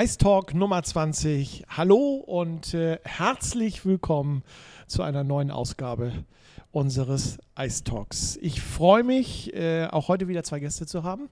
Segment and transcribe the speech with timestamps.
[0.00, 1.64] Ice Talk Nummer 20.
[1.76, 4.44] Hallo und äh, herzlich willkommen
[4.86, 6.12] zu einer neuen Ausgabe
[6.70, 8.38] unseres Ice Talks.
[8.40, 11.28] Ich freue mich, äh, auch heute wieder zwei Gäste zu haben.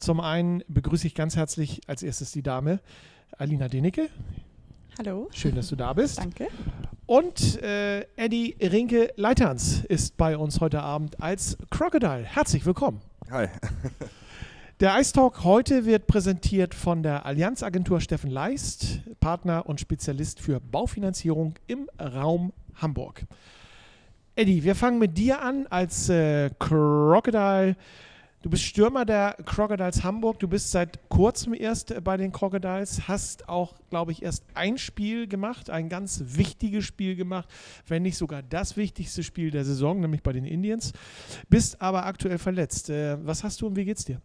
[0.00, 2.80] Zum einen begrüße ich ganz herzlich als erstes die Dame
[3.38, 4.08] Alina Denecke.
[4.98, 5.28] Hallo.
[5.32, 6.18] Schön, dass du da bist.
[6.18, 6.48] Danke.
[7.06, 12.24] Und äh, Eddie Rinke Leiterns ist bei uns heute Abend als Crocodile.
[12.24, 13.00] Herzlich willkommen.
[13.30, 13.46] Hi.
[14.82, 20.58] Der Ice Talk heute wird präsentiert von der Allianzagentur Steffen Leist, Partner und Spezialist für
[20.58, 23.24] Baufinanzierung im Raum Hamburg.
[24.34, 27.76] Eddie, wir fangen mit dir an als äh, Crocodile.
[28.42, 30.40] Du bist Stürmer der Crocodiles Hamburg.
[30.40, 35.28] Du bist seit kurzem erst bei den Crocodiles, hast auch, glaube ich, erst ein Spiel
[35.28, 37.48] gemacht, ein ganz wichtiges Spiel gemacht,
[37.86, 40.92] wenn nicht sogar das wichtigste Spiel der Saison, nämlich bei den Indians.
[41.48, 42.90] Bist aber aktuell verletzt.
[42.90, 44.20] Äh, was hast du und wie geht's dir?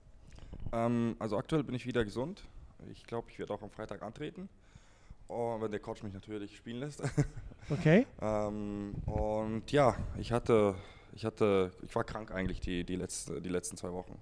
[0.72, 2.44] Ähm, also aktuell bin ich wieder gesund.
[2.92, 4.50] Ich glaube, ich werde auch am Freitag antreten.
[5.28, 7.02] Oh, wenn der Coach mich natürlich spielen lässt.
[7.70, 8.08] Okay.
[8.22, 10.74] ähm, und ja, ich hatte,
[11.12, 14.18] ich hatte, ich war krank eigentlich die, die, letzte, die letzten zwei Wochen.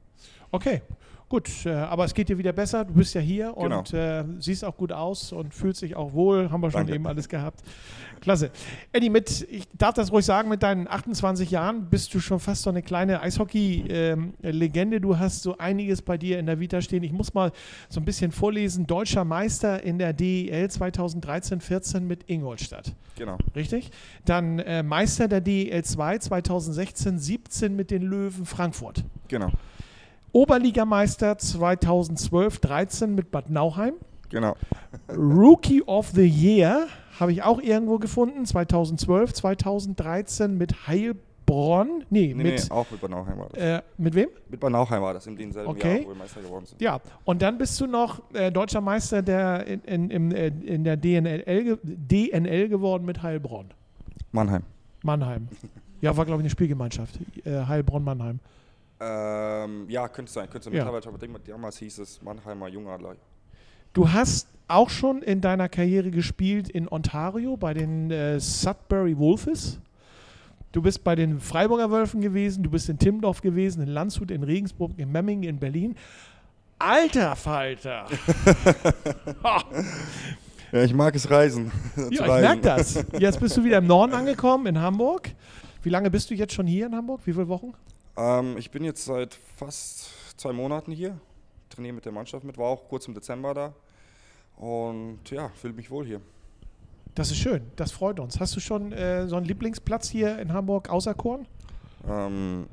[0.56, 0.82] Okay,
[1.30, 1.50] gut.
[1.66, 2.86] Äh, aber es geht dir wieder besser.
[2.86, 3.80] Du bist ja hier Genau.
[3.80, 6.50] und äh, siehst auch gut aus und fühlst dich auch wohl.
[6.52, 6.96] Haben wir schon Danke.
[6.96, 7.62] eben alles gehabt.
[8.22, 8.50] Klasse.
[8.92, 12.64] Eddie, mit, ich darf das ruhig sagen, mit deinen 28 Jahren bist du schon fast
[12.64, 15.00] so eine kleine Eishockey-Legende.
[15.02, 17.04] du hast so einiges bei dir in der Vita stehen.
[17.04, 17.52] Ich muss mal
[17.90, 18.88] so ein bisschen vorlesen.
[18.88, 22.94] Deutscher Meister in der DEL 2013-14 mit Ingolstadt.
[23.18, 23.38] Genau.
[23.56, 23.92] Richtig?
[24.24, 29.04] Dann äh, Meister der DEL 2 2016-17 mit den Löwen Frankfurt.
[29.28, 29.52] Genau.
[30.36, 33.94] Oberligameister 2012-13 mit Bad Nauheim.
[34.30, 34.56] Genau.
[35.10, 36.88] Rookie of the Year
[37.22, 38.46] habe ich auch irgendwo gefunden.
[38.46, 42.04] 2012, 2013 mit Heilbronn.
[42.10, 43.64] Nee, Nee, mit, nee, auch mit Bad Nauheim war das.
[43.64, 44.28] äh, mit wem?
[44.50, 46.00] Mit Bad Nauheim war das in demselben Okay.
[46.00, 46.82] Jahr, wo wir Meister geworden sind.
[46.82, 50.84] Ja, und dann bist du noch äh, deutscher Meister der, in, in, im, äh, in
[50.84, 53.68] der DNL, DNL geworden mit Heilbronn.
[54.34, 54.64] Mannheim.
[55.02, 55.48] Mannheim.
[56.02, 57.20] Ja, war glaube ich eine Spielgemeinschaft.
[57.46, 58.40] Äh, Heilbronn-Mannheim.
[59.00, 60.74] Ähm, ja, könnte sein, könnte sein.
[60.74, 60.86] Ja.
[60.86, 63.16] Mittlerweile, aber damals hieß es Mannheimer Jungadler.
[63.94, 69.80] Du hast auch schon in deiner Karriere gespielt in Ontario bei den äh, Sudbury Wolves.
[70.72, 74.44] Du bist bei den Freiburger Wölfen gewesen, du bist in Timmendorf gewesen, in Landshut, in
[74.44, 75.96] Regensburg, in Memmingen, in Berlin.
[76.80, 78.06] Alter Falter!
[80.72, 81.72] Ja, ich mag es reisen.
[81.96, 83.06] ja, ich merke das.
[83.18, 85.30] Jetzt bist du wieder im Norden angekommen, in Hamburg.
[85.84, 87.22] Wie lange bist du jetzt schon hier in Hamburg?
[87.24, 87.74] Wie viele Wochen?
[88.18, 91.20] Ähm, ich bin jetzt seit fast zwei Monaten hier,
[91.70, 93.74] trainiere mit der Mannschaft mit, war auch kurz im Dezember da
[94.58, 96.22] und ja, fühle mich wohl hier.
[97.14, 98.40] Das ist schön, das freut uns.
[98.40, 101.48] Hast du schon äh, so einen Lieblingsplatz hier in Hamburg außer Korn?
[102.08, 102.68] Ähm,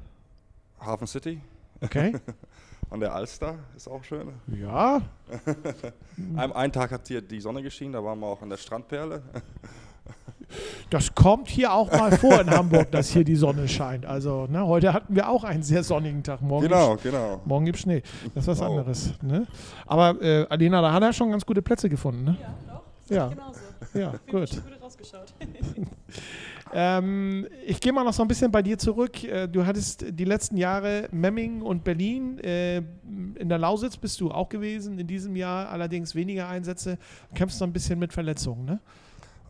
[0.81, 1.41] Hafen City
[1.83, 2.13] Okay.
[2.91, 4.33] an der Alster ist auch schön.
[4.47, 5.03] ja,
[6.37, 9.23] Ein, einen Tag hat hier die Sonne geschienen, da waren wir auch an der Strandperle.
[10.91, 14.07] Das kommt hier auch mal vor in Hamburg, dass hier die Sonne scheint.
[14.07, 16.43] Also, ne, heute hatten wir auch einen sehr sonnigen Tag.
[16.43, 17.41] Morgen genau, Gibt's, genau.
[17.45, 18.03] morgen gibt Schnee.
[18.35, 18.65] Das ist was Oh.
[18.65, 19.13] anderes.
[19.23, 19.47] Ne?
[19.87, 22.25] Aber äh, Alena, da hat er schon ganz gute Plätze gefunden.
[22.25, 22.37] Ne?
[22.41, 22.55] Ja,
[23.09, 23.15] doch.
[23.15, 23.29] Ja.
[23.29, 23.61] Genauso.
[23.95, 24.51] Ja, gut.
[26.75, 29.23] Ähm, ich gehe mal noch so ein bisschen bei dir zurück.
[29.25, 32.39] Äh, Du hattest die letzten Jahre Memmingen und Berlin.
[32.39, 34.99] Äh, in der Lausitz bist du auch gewesen.
[34.99, 36.97] In diesem Jahr allerdings weniger Einsätze.
[37.35, 38.81] Kämpfst so ein bisschen mit Verletzungen, ne?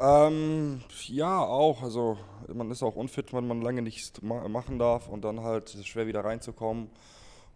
[0.02, 1.82] Ähm, ja, auch.
[1.82, 2.18] Also
[2.52, 6.06] man ist auch unfit, wenn man lange nichts ma machen darf und dann halt schwer
[6.06, 6.90] wieder reinzukommen.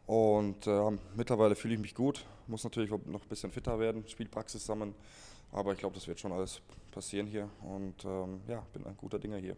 [0.07, 2.25] Und äh, mittlerweile fühle ich mich gut.
[2.47, 4.95] Muss natürlich noch ein bisschen fitter werden, Spielpraxis sammeln.
[5.51, 6.61] Aber ich glaube, das wird schon alles
[6.93, 7.49] passieren hier.
[7.62, 9.57] Und ähm, ja, bin ein guter Dinger hier.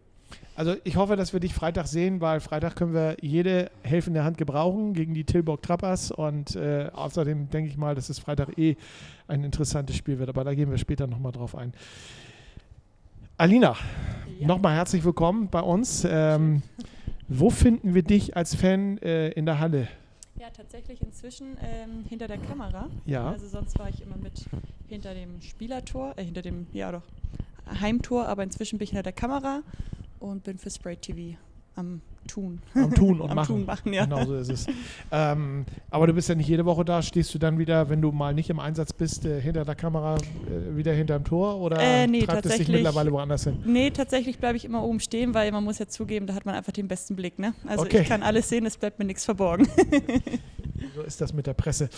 [0.55, 4.37] Also ich hoffe, dass wir dich Freitag sehen, weil Freitag können wir jede helfende Hand
[4.37, 8.75] gebrauchen gegen die Tilburg Trappers und äh, außerdem denke ich mal, dass es Freitag eh
[9.27, 11.73] ein interessantes Spiel wird, aber da gehen wir später nochmal drauf ein.
[13.39, 13.73] Alina,
[14.37, 14.47] Ja.
[14.47, 16.05] nochmal herzlich willkommen bei uns.
[16.05, 16.61] Ähm,
[17.29, 19.87] wo finden wir dich als Fan äh, in der Halle?
[20.37, 22.89] Ja, tatsächlich inzwischen ähm, hinter der Kamera.
[23.05, 23.29] Ja.
[23.29, 24.45] Also sonst war ich immer mit
[24.89, 27.03] hinter dem Spielertor, äh, hinter dem, ja doch,
[27.79, 29.61] Heimtor, aber inzwischen bin ich hinter der Kamera
[30.19, 31.37] und bin für Spray TV
[31.77, 32.61] am Tun.
[32.75, 33.47] Am Tun und Am Machen.
[33.55, 34.03] Tun machen, ja.
[34.05, 34.67] Genau so ist es.
[35.11, 37.01] ähm, aber du bist ja nicht jede Woche da.
[37.01, 40.15] Stehst du dann wieder, wenn du mal nicht im Einsatz bist, äh, hinter der Kamera
[40.17, 43.57] äh, wieder hinterm Tor oder Äh, nee, treibt es dich tatsächlich- mittlerweile woanders hin?
[43.65, 46.55] Nee, tatsächlich bleibe ich immer oben stehen, weil man muss ja zugeben, da hat man
[46.55, 47.39] einfach den besten Blick.
[47.39, 47.53] Ne?
[47.65, 48.01] Also Okay.
[48.01, 49.67] ich kann alles sehen, es bleibt mir nichts verborgen.
[50.95, 51.89] So ist das mit der Presse.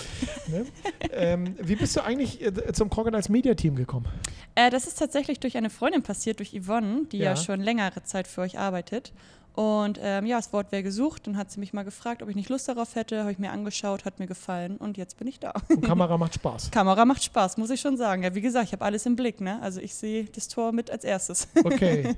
[0.47, 0.65] ne?
[1.11, 4.07] ähm, wie bist du eigentlich äh, zum Crocodiles Media Team gekommen?
[4.55, 7.31] Äh, das ist tatsächlich durch eine Freundin passiert, durch Yvonne, die ja.
[7.31, 7.35] Ja.
[7.35, 9.13] schon längere Zeit für euch arbeitet.
[9.53, 11.27] Und ähm, ja, das Wort wäre gesucht.
[11.27, 13.19] Dann hat sie mich mal gefragt, ob ich nicht Lust darauf hätte.
[13.19, 15.53] Habe ich mir angeschaut, hat mir gefallen und jetzt bin ich da.
[15.67, 16.71] Und Kamera macht Spaß.
[16.71, 18.23] Kamera macht Spaß, muss ich schon sagen.
[18.23, 19.41] Ja, wie gesagt, ich habe alles im Blick.
[19.41, 19.61] Ne?
[19.61, 21.47] Also ich sehe das Tor mit als erstes.
[21.63, 22.15] Okay.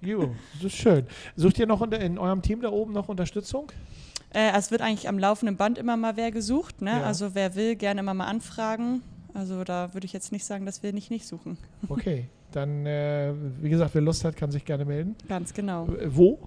[0.00, 1.06] Jo, das ist schön.
[1.36, 3.72] Sucht ihr noch in, in eurem Team da oben noch Unterstützung?
[4.32, 6.82] Äh, es wird eigentlich am laufenden Band immer mal wer gesucht.
[6.82, 6.90] Ne?
[6.90, 7.02] Ja.
[7.02, 9.02] Also wer will, gerne immer mal anfragen.
[9.34, 11.58] Also da würde ich jetzt nicht sagen, dass wir nicht nicht suchen.
[11.88, 12.28] Okay.
[12.52, 15.14] Dann, äh, wie gesagt, wer Lust hat, kann sich gerne melden.
[15.28, 15.86] Ganz genau.
[15.88, 16.38] Äh, wo?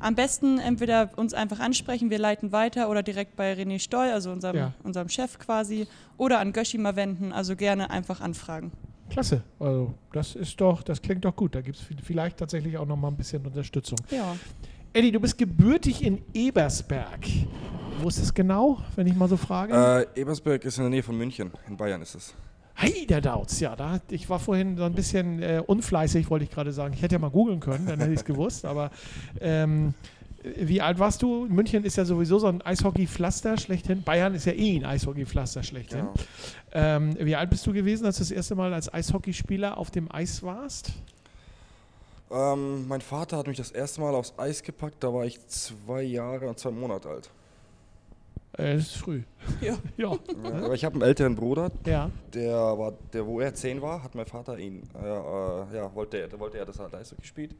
[0.00, 4.32] Am besten entweder uns einfach ansprechen, wir leiten weiter oder direkt bei René Stoll, also
[4.32, 4.72] unserem, Ja.
[4.82, 7.32] unserem Chef quasi, oder an Göschi mal wenden.
[7.32, 8.72] Also gerne einfach anfragen.
[9.10, 9.42] Klasse.
[9.60, 11.54] Also, das ist doch, das klingt doch gut.
[11.54, 13.98] Da gibt es vielleicht tatsächlich auch noch mal ein bisschen Unterstützung.
[14.10, 14.34] Ja.
[14.94, 17.20] Eddie, du bist gebürtig in Ebersberg.
[18.00, 20.06] Wo ist das genau, wenn ich mal so frage?
[20.14, 21.50] Äh, Ebersberg ist in der Nähe von München.
[21.68, 22.34] In Bayern ist es.
[22.74, 26.50] Hey, der Dauz, ja, da, ich war vorhin so ein bisschen äh, unfleißig, wollte ich
[26.50, 26.94] gerade sagen.
[26.94, 28.64] Ich hätte ja mal googeln können, dann hätte ich es gewusst.
[28.64, 28.90] Aber
[29.40, 29.94] ähm,
[30.42, 31.46] wie alt warst du?
[31.48, 34.02] München ist ja sowieso so ein Eishockey-Pflaster schlechthin.
[34.02, 36.00] Bayern ist ja eh ein Eishockey-Pflaster schlechthin.
[36.00, 36.14] Genau.
[36.72, 40.10] Ähm, wie alt bist du gewesen, als du das erste Mal als Eishockeyspieler auf dem
[40.10, 40.92] Eis warst?
[42.32, 44.96] Ähm, mein Vater hat mich das erste Mal aufs Eis gepackt.
[45.04, 47.30] Da war ich zwei Jahre und zwei Monate alt.
[48.54, 49.22] Äh, das ist früh.
[49.60, 49.78] Ja.
[49.96, 50.18] Ja.
[50.44, 52.10] Aber ich habe einen älteren Bruder, ja.
[52.32, 56.18] der war, der wo er zehn war, hat mein Vater ihn, äh, äh, ja, wollte
[56.18, 57.54] er, wollte er, dass er Eishockey spielt.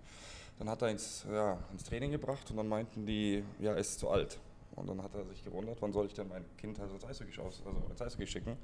[0.58, 3.98] Dann hat er ins, ja, ins Training gebracht und dann meinten die, ja, er ist
[3.98, 4.38] zu alt.
[4.74, 7.32] Und dann hat er sich gewundert, wann soll ich denn mein Kind halt ins Eishockey,
[7.40, 8.56] also ins Eishockey schicken.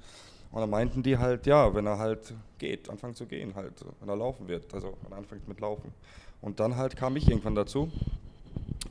[0.51, 4.09] Und dann meinten die halt, ja, wenn er halt geht, anfangen zu gehen halt, wenn
[4.09, 5.93] er laufen wird, also wenn er anfängt mit Laufen.
[6.41, 7.91] Und dann halt kam ich irgendwann dazu,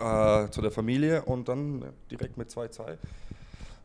[0.01, 2.97] äh, zu der Familie und dann direkt mit 2-2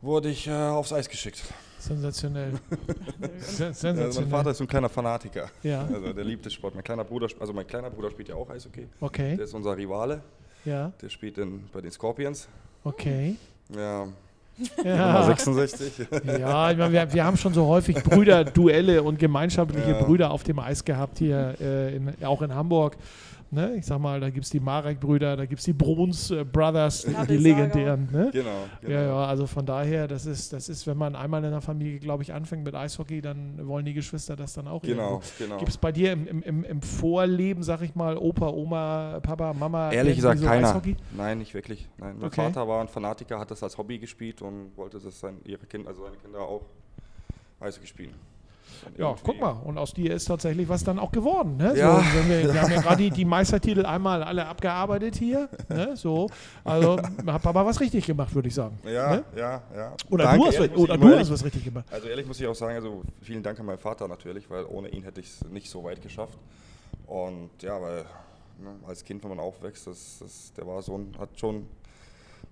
[0.02, 1.42] wurde ich äh, aufs Eis geschickt.
[1.80, 2.54] Sensationell.
[3.40, 4.30] Sen- Also mein Sensationell.
[4.30, 5.50] Vater ist so ein kleiner Fanatiker.
[5.64, 5.86] Ja.
[5.94, 6.76] Also der liebt den Sport.
[6.76, 8.88] Mein kleiner Bruder, also mein kleiner Bruder spielt ja auch Eishockey.
[9.02, 9.36] Okay.
[9.36, 10.22] Der ist unser Rivale.
[10.66, 10.92] Ja.
[11.02, 12.48] Der spielt in, bei den Scorpions.
[12.86, 13.36] Okay.
[13.76, 14.08] Ja,
[14.78, 15.24] Nummer Ja.
[15.26, 16.08] 66.
[16.40, 20.04] Ja, ich meine, wir, wir haben schon so häufig Brüderduelle und gemeinschaftliche Ja.
[20.04, 22.98] Brüder auf dem Eis gehabt hier, äh, in, auch in Hamburg.
[23.54, 23.76] Ne?
[23.76, 27.04] Ich sag mal, da gibt es die Marek-Brüder, da gibt es die Bruns äh, Brothers,
[27.04, 28.10] die, die legendären.
[28.12, 28.30] Ne?
[28.34, 28.50] genau.
[28.82, 28.94] genau.
[28.94, 32.00] Ja, ja, also von daher, das ist, das ist, wenn man einmal in der Familie,
[32.00, 35.58] glaube ich, anfängt mit Eishockey, dann wollen die Geschwister das dann auch Genau, genau.
[35.58, 39.54] Gibt es bei dir im, im, im, im Vorleben, sag ich mal, Opa, Oma, Papa,
[39.54, 39.92] Mama?
[39.92, 40.70] Ehrlich gesagt, so keiner.
[40.70, 40.96] Eishockey?
[41.16, 41.88] Nein, nicht wirklich.
[41.98, 42.42] Nein, mein Okay.
[42.42, 45.88] Vater war ein Fanatiker, hat das als Hobby gespielt und wollte, dass sein, ihre kind,
[45.88, 46.66] also seine Kinder auch
[47.60, 48.33] Eishockey spielen.
[48.98, 51.58] Ja, irgendwie- guck mal, und aus dir ist tatsächlich was dann auch geworden.
[51.58, 51.74] Ne?
[51.78, 51.98] Ja.
[52.00, 55.50] So, wir, wir haben ja gerade die, die Meistertitel einmal alle abgearbeitet hier.
[55.70, 55.96] Ne?
[55.96, 56.30] So,
[56.64, 58.78] also hat Papa was richtig gemacht, würde ich sagen.
[58.86, 59.24] Ja, Ne?
[59.36, 59.94] ja, ja.
[60.10, 61.86] Oder, Danke, du, hast, ehrlich oder du immer hast ehrlich- was richtig gemacht.
[61.92, 64.90] Also ehrlich muss ich auch sagen, also vielen Dank an meinen Vater natürlich, weil ohne
[64.90, 66.38] ihn hätte ich es nicht so weit geschafft.
[67.08, 68.06] Und ja, weil
[68.60, 71.68] ne, als Kind, wenn man aufwächst, das, das, der war so ein, hat schon,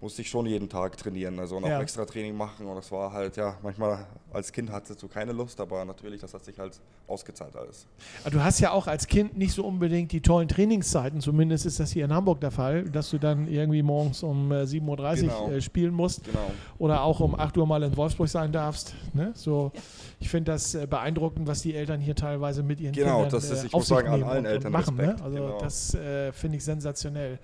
[0.01, 1.79] musste ich schon jeden Tag trainieren, also und auch Ja.
[1.79, 2.65] extra Training machen.
[2.65, 6.33] Und das war halt, ja, manchmal als Kind hatte du keine Lust, aber natürlich, das
[6.33, 7.85] hat sich halt ausgezahlt alles.
[8.23, 11.79] Aber Du hast ja auch als Kind nicht so unbedingt die tollen Trainingszeiten, zumindest ist
[11.79, 15.15] das hier in Hamburg der Fall, dass du dann irgendwie morgens um äh, 7.30 Uhr
[15.15, 15.49] Genau.
[15.51, 16.51] äh, spielen musst Genau.
[16.79, 18.95] oder auch um 8 Uhr mal in Wolfsburg sein darfst.
[19.13, 19.31] Ne?
[19.35, 19.71] So,
[20.19, 23.51] Ich finde das äh, beeindruckend, was die Eltern hier teilweise mit ihren Genau, Kindern das
[23.51, 24.95] ist- äh, ich muss sagen, an allen Eltern machen.
[24.95, 25.15] Ne?
[25.23, 25.59] Also genau.
[25.59, 27.37] das äh, finde ich sensationell.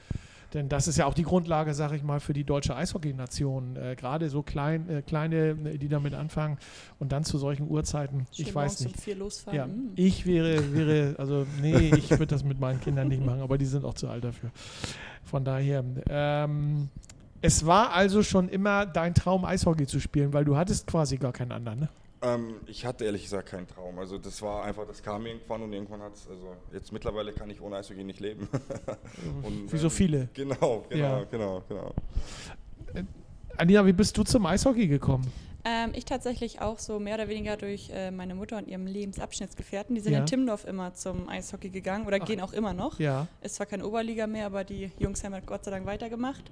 [0.58, 3.76] Denn das ist ja auch die Grundlage, sag ich mal, für die deutsche Eishockey-Nation.
[3.76, 6.58] Äh, Gerade so klein, äh, kleine, äh, die damit anfangen
[6.98, 8.26] und dann zu solchen Uhrzeiten.
[8.32, 8.96] Schön ich weiß nicht.
[8.96, 9.56] um vier losfahren.
[9.56, 9.92] Ja, Mm.
[9.96, 13.66] ich wäre, wäre, also nee, ich würde das mit meinen Kindern nicht machen, aber die
[13.68, 14.50] sind auch zu alt dafür.
[15.24, 16.90] Von daher, ähm,
[17.44, 21.34] es war also schon immer dein Traum, Eishockey zu spielen, weil du hattest quasi gar
[21.34, 21.90] keinen anderen, ne?
[22.36, 23.98] Ähm, ich hatte ehrlich gesagt keinen Traum.
[24.00, 27.50] Also das war einfach, das kam irgendwann und irgendwann hat es, also jetzt mittlerweile kann
[27.50, 28.48] ich ohne Eishockey nicht leben.
[29.44, 30.30] Und, Wie so viele.
[30.34, 31.24] Genau, genau, Ja.
[31.26, 31.94] genau, genau.
[33.58, 35.26] Anina, wie bist du zum Eishockey gekommen?
[35.66, 39.96] Ähm, ich tatsächlich auch so mehr oder weniger durch äh, meine Mutter und ihrem Lebensabschnittsgefährten.
[39.96, 40.20] Die sind Ja.
[40.20, 42.26] in Timmendorf immer zum Eishockey gegangen oder Ach.
[42.26, 43.00] gehen auch immer noch.
[43.00, 43.28] Ja.
[43.42, 46.44] Ist zwar keine Oberliga mehr, aber die Jungs haben halt Gott sei Dank weitergemacht.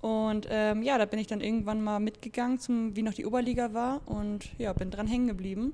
[0.00, 3.72] Und ähm, ja, da bin ich dann irgendwann mal mitgegangen, zum, wie noch die Oberliga
[3.72, 5.72] war und ja, bin dran hängen geblieben.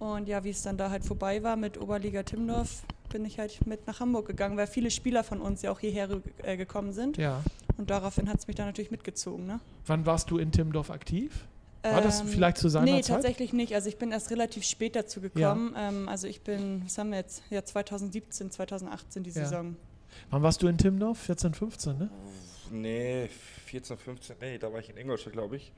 [0.00, 3.66] Und ja, wie es dann da halt vorbei war mit Oberliga Timmendorf, bin ich halt
[3.66, 6.08] mit nach Hamburg gegangen, weil viele Spieler von uns ja auch hierher
[6.42, 7.16] äh, gekommen sind.
[7.16, 7.42] Ja.
[7.76, 9.46] Und daraufhin hat es mich dann natürlich mitgezogen.
[9.46, 9.60] Ne?
[9.86, 11.46] Wann warst du in Timmendorf aktiv?
[11.82, 13.16] War das Ähm, vielleicht zu seiner Nee, Zeit?
[13.16, 13.74] tatsächlich nicht.
[13.74, 15.74] Also ich bin erst relativ spät dazu gekommen.
[15.78, 17.42] Ähm, also ich bin, was haben wir jetzt?
[17.50, 19.44] Ja, 2017, 2018 die Ja.
[19.44, 19.76] Saison.
[20.30, 21.18] Wann warst du in Timmendorf?
[21.20, 22.10] 14, 15, ne?
[22.70, 23.28] Nee,
[23.66, 25.72] 14, 15, nee, da war ich in Ingolstadt, glaube ich.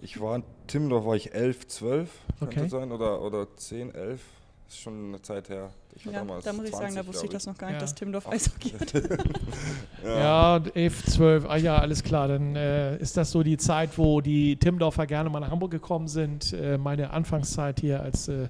[0.00, 2.68] Ich war in Timmendorf, war ich 11, 12, könnte Okay.
[2.68, 4.20] sein, oder, oder 10, 11.
[4.68, 5.70] ist schon eine Zeit her.
[5.96, 7.80] Ich ja, da muss ich sagen, da wusste ich das noch gar nicht, ja.
[7.80, 8.92] dass Timdorf Eishockey hat.
[10.04, 10.58] ja.
[10.58, 12.28] ja, 11, 12, ah ja, alles klar.
[12.28, 16.06] Dann äh, ist das so die Zeit, wo die Timdorfer gerne mal nach Hamburg gekommen
[16.06, 16.52] sind.
[16.52, 18.48] Äh, meine Anfangszeit hier als äh,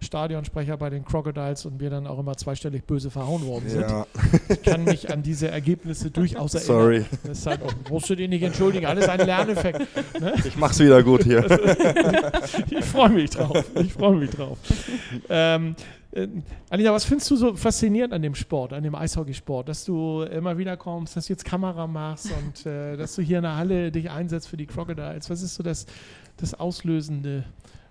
[0.00, 3.82] Stadionsprecher bei den Crocodiles und wir dann auch immer zweistellig böse verhauen worden sind.
[3.82, 4.06] Ja.
[4.48, 6.76] Ich kann mich an diese Ergebnisse durchaus erinnern.
[6.76, 7.04] Sorry.
[7.24, 9.80] Das ist oh, musst du dich nicht entschuldigen, alles ein Lerneffekt.
[10.20, 10.34] Ne?
[10.44, 11.44] Ich mach's wieder gut hier.
[12.70, 13.64] ich freue mich drauf.
[13.74, 14.58] Ich freue mich drauf.
[15.28, 15.76] Ähm,
[16.12, 16.28] äh,
[16.70, 20.56] Alina, was findest du so faszinierend an dem Sport, an dem Eishockeysport, dass du immer
[20.58, 23.92] wieder kommst, dass du jetzt Kamera machst und äh, dass du hier in der Halle
[23.92, 25.28] dich einsetzt für die Crocodiles?
[25.30, 25.86] Was ist so das,
[26.38, 27.44] das Auslösende?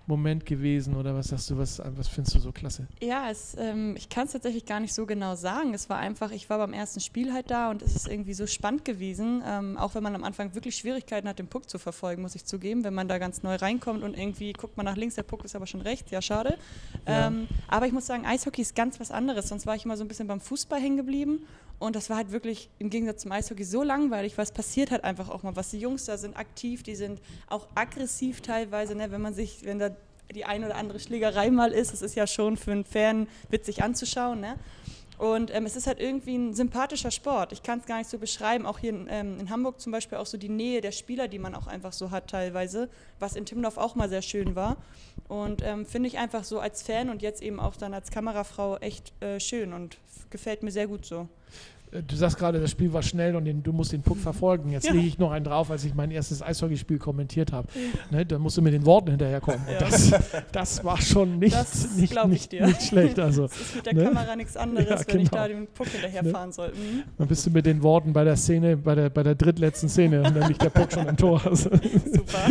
[0.06, 2.86] Moment gewesen oder was sagst du, was, was findest du so klasse?
[3.00, 5.74] Ja, es, ähm, ich kann es tatsächlich gar nicht so genau sagen.
[5.74, 8.46] Es war einfach, ich war beim ersten Spiel halt da und es ist irgendwie so
[8.46, 12.22] spannend gewesen, ähm, auch wenn man am Anfang wirklich Schwierigkeiten hat, den Puck zu verfolgen,
[12.22, 15.16] muss ich zugeben, wenn man da ganz neu reinkommt und irgendwie guckt man nach links,
[15.16, 16.56] der Puck ist aber schon rechts, ja schade.
[17.06, 17.26] Ja.
[17.26, 20.04] Ähm, aber ich muss sagen, Eishockey ist ganz was anderes, sonst war ich immer so
[20.04, 21.40] ein bisschen beim Fußball hängen geblieben
[21.78, 25.04] und das war halt wirklich im Gegensatz zum Eishockey so langweilig, weil es passiert halt
[25.04, 25.70] einfach auch mal was.
[25.70, 29.10] Die Jungs da sind aktiv, die sind auch aggressiv teilweise, ne?
[29.10, 29.90] wenn man sich, wenn da
[30.34, 31.92] die ein oder andere Schlägerei mal ist.
[31.92, 34.40] Das ist ja schon für einen Fan witzig anzuschauen.
[34.40, 34.56] Ne?
[35.18, 37.52] Und ähm, es ist halt irgendwie ein sympathischer Sport.
[37.52, 38.66] Ich kann es gar nicht so beschreiben.
[38.66, 41.38] Auch hier in, ähm, in, Hamburg zum Beispiel auch so die Nähe der Spieler, die
[41.38, 44.76] man auch einfach so hat teilweise, was in Timmendorf auch mal sehr schön war.
[45.28, 48.76] Und ähm, finde ich einfach so als Fan und jetzt eben auch dann als Kamerafrau
[48.78, 49.96] echt äh, schön und
[50.28, 51.28] gefällt mir sehr gut so.
[51.92, 54.70] Äh, du sagst gerade, das Spiel war schnell und den, du musst den Puck verfolgen.
[54.70, 54.92] Jetzt ja.
[54.92, 57.68] lege ich noch einen drauf, als ich mein erstes Eishockeyspiel kommentiert habe.
[58.10, 59.60] Ne, da musst du mit den Worten hinterherkommen.
[59.70, 59.78] Ja.
[59.78, 60.12] Das,
[60.52, 61.56] das, war schon nicht,
[61.96, 63.18] nicht, nicht, nicht, schlecht.
[63.18, 64.04] Also, das ist mit der ne?
[64.04, 65.42] Kamera nichts anderes, ja, wenn ich genau.
[65.42, 66.52] da den Puck hinterherfahren ne?
[66.52, 66.68] soll.
[66.68, 67.02] Mhm.
[67.18, 70.22] Dann bist du mit den Worten bei der Szene, bei der, bei der drittletzten Szene,
[70.30, 71.40] nämlich der Puck schon im Tor.
[71.46, 71.70] Also.
[71.70, 72.48] Super.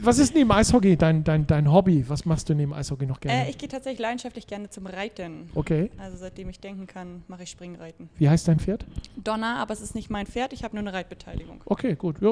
[0.00, 2.04] Was ist neben Eishockey dein, dein, dein Hobby?
[2.08, 3.46] Was machst du neben Eishockey noch gerne?
[3.46, 5.50] Äh, ich gehe tatsächlich leidenschaftlich gerne zum Reiten.
[5.54, 5.90] Okay.
[5.98, 8.08] Also seitdem ich denken kann, mache ich Springreiten.
[8.18, 8.84] Wie heißt dein Pferd?
[9.16, 11.60] Donner, aber es ist nicht mein Pferd, ich habe nur eine Reitbeteiligung.
[11.64, 12.20] Okay, gut.
[12.20, 12.30] Ja,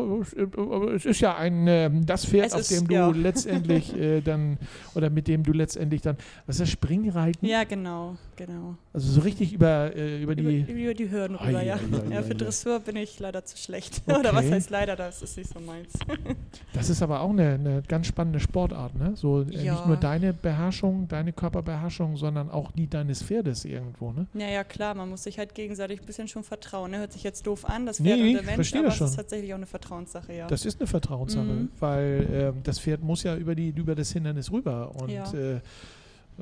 [0.95, 3.09] es ist ja ein äh, das Pferd, es auf ist, dem du ja.
[3.09, 4.59] letztendlich äh, dann
[4.95, 7.47] oder mit dem du letztendlich dann was ist das Springreiten?
[7.47, 8.77] Ja, genau, genau.
[8.93, 11.77] Also so richtig über, äh, über die über, die Hürden rüber, ja.
[11.77, 12.23] Ja, ja.
[12.23, 14.03] Für Dressur bin ich leider zu schlecht.
[14.07, 14.19] Okay.
[14.21, 15.93] oder was heißt leider, das ist nicht so meins.
[16.73, 19.13] das ist aber auch eine, eine ganz spannende Sportart, ne?
[19.17, 24.27] So äh, nicht nur deine Beherrschung, deine Körperbeherrschung, sondern auch die deines Pferdes irgendwo, ne?
[24.35, 26.91] Ja, ja, klar, man muss sich halt gegenseitig ein bisschen schon vertrauen.
[26.91, 26.99] Ne?
[26.99, 29.53] Hört sich jetzt doof an, das Pferd nee, und der Mensch, aber das ist tatsächlich
[29.53, 30.47] auch eine Vertrauenssache, ja.
[30.47, 31.69] Das ist eine Vertrauenssache, mhm.
[31.81, 35.33] weil äh, das Pferd muss ja über, die, über das Hindernis rüber und ja.
[35.33, 35.61] äh,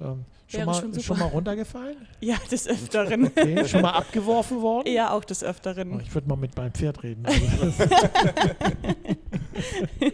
[0.00, 1.96] ähm, schon, mal, schon, schon, mal runtergefallen?
[2.20, 3.26] Ja, des Öfteren.
[3.26, 3.66] Okay.
[3.68, 4.92] schon mal abgeworfen worden?
[4.92, 5.96] Ja, auch des Öfteren.
[5.96, 7.24] Oh, ich würde mal mit meinem Pferd reden.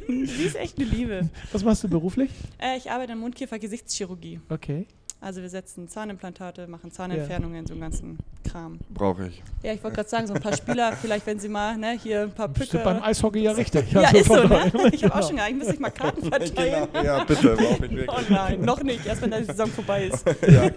[0.06, 1.28] Sie ist echt eine Liebe.
[1.52, 2.30] Was machst du beruflich?
[2.58, 4.40] Äh, ich arbeite in Mundkiefer-Gesichtschirurgie.
[4.48, 4.86] Okay.
[5.22, 7.66] Also wir setzen Zahnimplantate, machen Zahnentfernungen, ja.
[7.66, 8.18] so einen ganzen
[8.50, 8.78] Kram.
[8.88, 9.42] Brauche ich.
[9.62, 12.22] Ja, ich wollte gerade sagen, so ein paar Spieler, vielleicht wenn sie mal ne, hier
[12.22, 12.78] ein paar Pücke...
[12.78, 13.92] beim Eishockey ja richtig.
[13.92, 14.90] Ja, also ist so, ne?
[14.92, 16.88] Ich habe auch schon, eigentlich müsste ich mal Karten verteilen.
[16.90, 17.04] Genau.
[17.04, 18.08] Ja, bitte, brauche ich wirklich.
[18.08, 20.24] Oh nein, noch nicht, erst wenn die Saison vorbei ist.
[20.48, 20.70] Ja.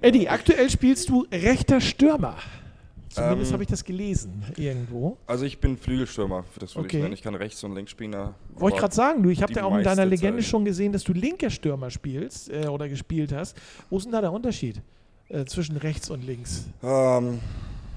[0.00, 2.36] Eddie, aktuell spielst du rechter Stürmer.
[3.10, 5.16] Zumindest ähm, habe ich das gelesen irgendwo.
[5.26, 6.96] Also ich bin Flügelstürmer, das würde okay.
[6.98, 7.14] ich nennen.
[7.14, 8.12] Ich kann rechts und links spielen.
[8.54, 10.48] Wollte ich gerade sagen, du, ich habe ja auch in deiner Legende Zeit.
[10.48, 13.56] schon gesehen, dass du linker Stürmer spielst äh, oder gespielt hast.
[13.88, 14.80] Wo ist denn da der Unterschied
[15.28, 16.66] äh, zwischen rechts und links?
[16.84, 17.40] Ähm,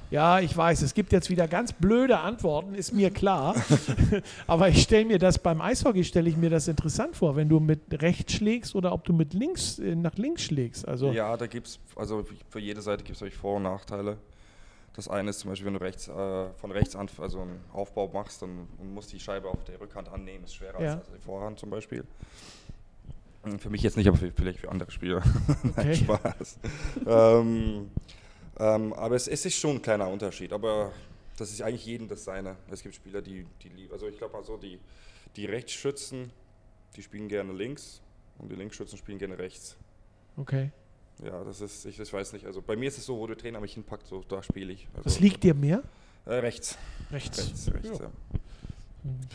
[0.10, 3.56] ja, ich weiß, es gibt jetzt wieder ganz blöde Antworten, ist mir klar.
[4.48, 7.60] Aber ich stelle mir das beim Eishockey stelle ich mir das interessant vor, wenn du
[7.60, 10.88] mit rechts schlägst oder ob du mit links äh, nach links schlägst.
[10.88, 14.18] Also ja, da gibt es, also für jede Seite gibt es Vor- und Nachteile.
[14.96, 18.10] Das eine ist zum Beispiel, wenn du rechts, äh, von rechts an also einen Aufbau
[18.14, 20.94] machst, dann musst du die Scheibe auf der Rückhand annehmen, ist schwerer ja.
[20.96, 22.06] als die Vorhand zum Beispiel.
[23.44, 25.24] Hm, für mich jetzt nicht, aber vielleicht für andere Spieler.
[25.76, 25.96] Okay.
[25.96, 26.60] Spaß.
[27.08, 27.90] ähm,
[28.60, 30.92] ähm, aber es, es, ist schon ein kleiner Unterschied, aber
[31.38, 32.58] das ist eigentlich jedem das seine.
[32.70, 34.80] Es gibt Spieler, die, die lieben, also ich glaube mal so, die,
[35.36, 36.32] die Rechtsschützen,
[36.96, 38.02] die spielen gerne links
[38.38, 39.76] und die Linksschützen spielen gerne rechts.
[40.38, 40.72] Okay.
[41.26, 42.46] Ja, das ist, ich, ich weiß nicht.
[42.46, 44.88] Also bei mir ist es so, wo der Trainer mich hinpackt, so da spiele ich.
[44.94, 45.84] Also, Was liegt dir mehr?
[46.26, 46.78] Äh, rechts.
[47.12, 47.40] Rechts.
[47.40, 48.06] Rechts, rechts ja.
[48.06, 48.12] ja.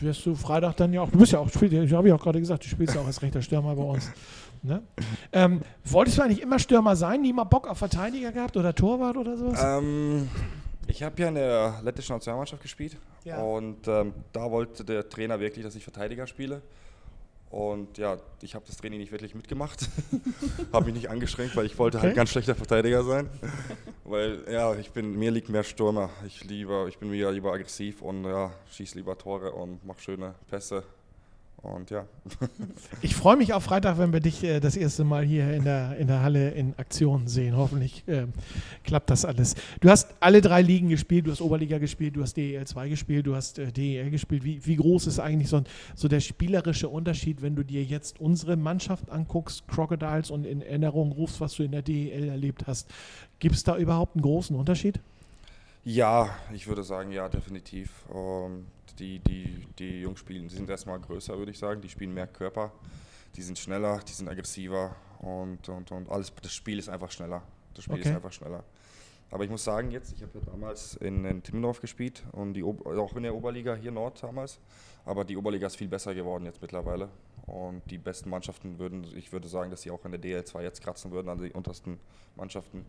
[0.01, 2.39] Wirst du Freitag dann ja auch, du bist ja auch, ich habe ja auch gerade
[2.39, 4.11] gesagt, du spielst ja auch als rechter Stürmer bei uns.
[4.61, 4.83] Ne?
[5.31, 7.21] Ähm, wolltest du eigentlich immer Stürmer sein?
[7.21, 9.57] Nie mal Bock auf Verteidiger gehabt oder Torwart oder sowas?
[9.63, 10.27] Ähm,
[10.85, 13.41] ich habe ja in der lettischen Nationalmannschaft gespielt ja.
[13.41, 16.61] und ähm, da wollte der Trainer wirklich, dass ich Verteidiger spiele.
[17.49, 19.89] Und ja, ich habe das Training nicht wirklich mitgemacht,
[20.73, 22.07] habe mich nicht angestrengt, weil ich wollte halt okay.
[22.09, 23.27] halt ganz schlechter Verteidiger sein.
[24.03, 26.11] weil ja, ich bin, mir liegt mehr Stürmer.
[26.27, 30.35] Ich liebe, ich bin wieder lieber aggressiv und ja, schieße lieber Tore und mache schöne
[30.47, 30.83] Pässe.
[31.61, 32.05] Und ja.
[33.01, 35.97] Ich freue mich auf Freitag, wenn wir dich äh, das erste Mal hier in der,
[35.97, 37.57] in der Halle in Aktion sehen.
[37.57, 38.27] Hoffentlich äh,
[38.83, 39.55] klappt das alles.
[39.81, 43.27] Du hast alle drei Ligen gespielt, du hast Oberliga gespielt, du hast DEL 2 gespielt,
[43.27, 44.43] du hast äh, DEL gespielt.
[44.43, 45.61] Wie, wie groß ist eigentlich so,
[45.95, 51.11] so der spielerische Unterschied, wenn du dir jetzt unsere Mannschaft anguckst, Crocodiles, und in Erinnerung
[51.11, 52.89] rufst, was du in der DEL erlebt hast?
[53.39, 54.99] Gibt es da überhaupt einen großen Unterschied?
[55.89, 58.05] Ja, ich würde sagen, ja, definitiv.
[58.13, 58.67] Ähm,
[58.99, 61.81] die, die, die Jungs spielen, die sind erstmal größer, würde ich sagen.
[61.81, 62.71] Die spielen mehr Körper,
[63.35, 67.41] die sind schneller, die sind aggressiver und, und, und alles, das Spiel ist einfach schneller.
[67.73, 68.09] Das Spiel Okay.
[68.09, 68.63] ist einfach schneller.
[69.31, 72.63] Aber ich muss sagen, jetzt, ich habe ja damals in, in Timmendorf gespielt und die,
[72.63, 74.59] auch in der Oberliga hier Nord damals.
[75.05, 77.09] Aber die Oberliga ist viel besser geworden jetzt mittlerweile.
[77.47, 80.83] Und die besten Mannschaften würden, ich würde sagen, dass sie auch in der DL2 jetzt
[80.83, 81.99] kratzen würden an die untersten
[82.35, 82.85] Mannschaften.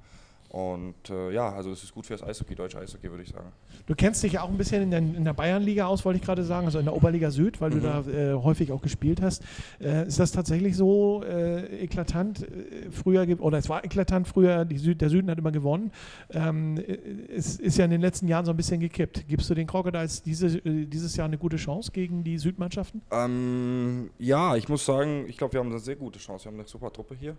[0.51, 3.53] Und äh, ja, also es ist gut fürs Eishockey, deutsche Eishockey, würde ich sagen.
[3.87, 6.25] Du kennst dich ja auch ein bisschen in der, in der Bayernliga aus, wollte ich
[6.25, 7.83] gerade sagen, also in der Oberliga Süd, weil du Mhm.
[7.83, 9.45] da äh, häufig auch gespielt hast.
[9.81, 15.01] Äh, ist das tatsächlich so äh, eklatant äh, früher, oder es war eklatant früher, Süd,
[15.01, 15.93] der Süden hat immer gewonnen.
[16.31, 16.99] Ähm, äh,
[17.33, 19.29] es ist ja in den letzten Jahren so ein bisschen gekippt.
[19.29, 23.03] Gibst du den Crocodiles diese, dieses Jahr eine gute Chance gegen die Südmannschaften?
[23.13, 26.47] Ähm, ja, ich muss sagen, ich glaube, wir haben eine sehr gute Chance.
[26.47, 27.37] Wir haben eine super Truppe hier.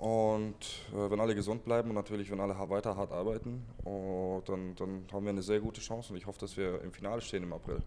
[0.00, 0.54] Und
[0.94, 5.04] äh, wenn alle gesund bleiben und natürlich, wenn alle weiter hart arbeiten, oh, dann, dann
[5.12, 7.52] haben wir eine sehr gute Chance und ich hoffe, dass wir im Finale stehen im
[7.52, 7.82] April.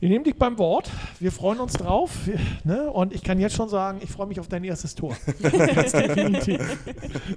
[0.00, 0.90] Wir nehmen dich beim Wort.
[1.20, 2.26] Wir freuen uns drauf.
[2.26, 2.90] Wir, ne?
[2.90, 5.16] Und ich kann jetzt schon sagen, ich freue mich auf dein erstes Tor.
[5.42, 6.84] Ganz definitiv.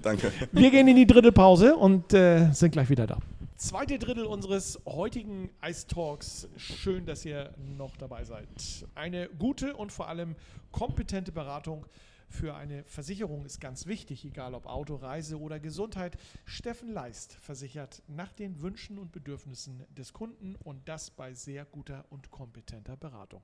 [0.02, 0.32] Danke.
[0.52, 3.20] Wir gehen in die dritte Pause und äh, sind gleich wieder da.
[3.56, 6.50] Zweite Drittel unseres heutigen Ice Talks.
[6.58, 8.48] Schön, dass ihr noch dabei seid.
[8.96, 10.36] Eine gute und vor allem
[10.72, 11.86] kompetente Beratung
[12.32, 16.18] für eine Versicherung ist ganz wichtig, egal ob Auto, Reise oder Gesundheit.
[16.46, 22.06] Steffen Leist versichert nach den Wünschen und Bedürfnissen des Kunden und das bei sehr guter
[22.10, 23.44] und kompetenter Beratung.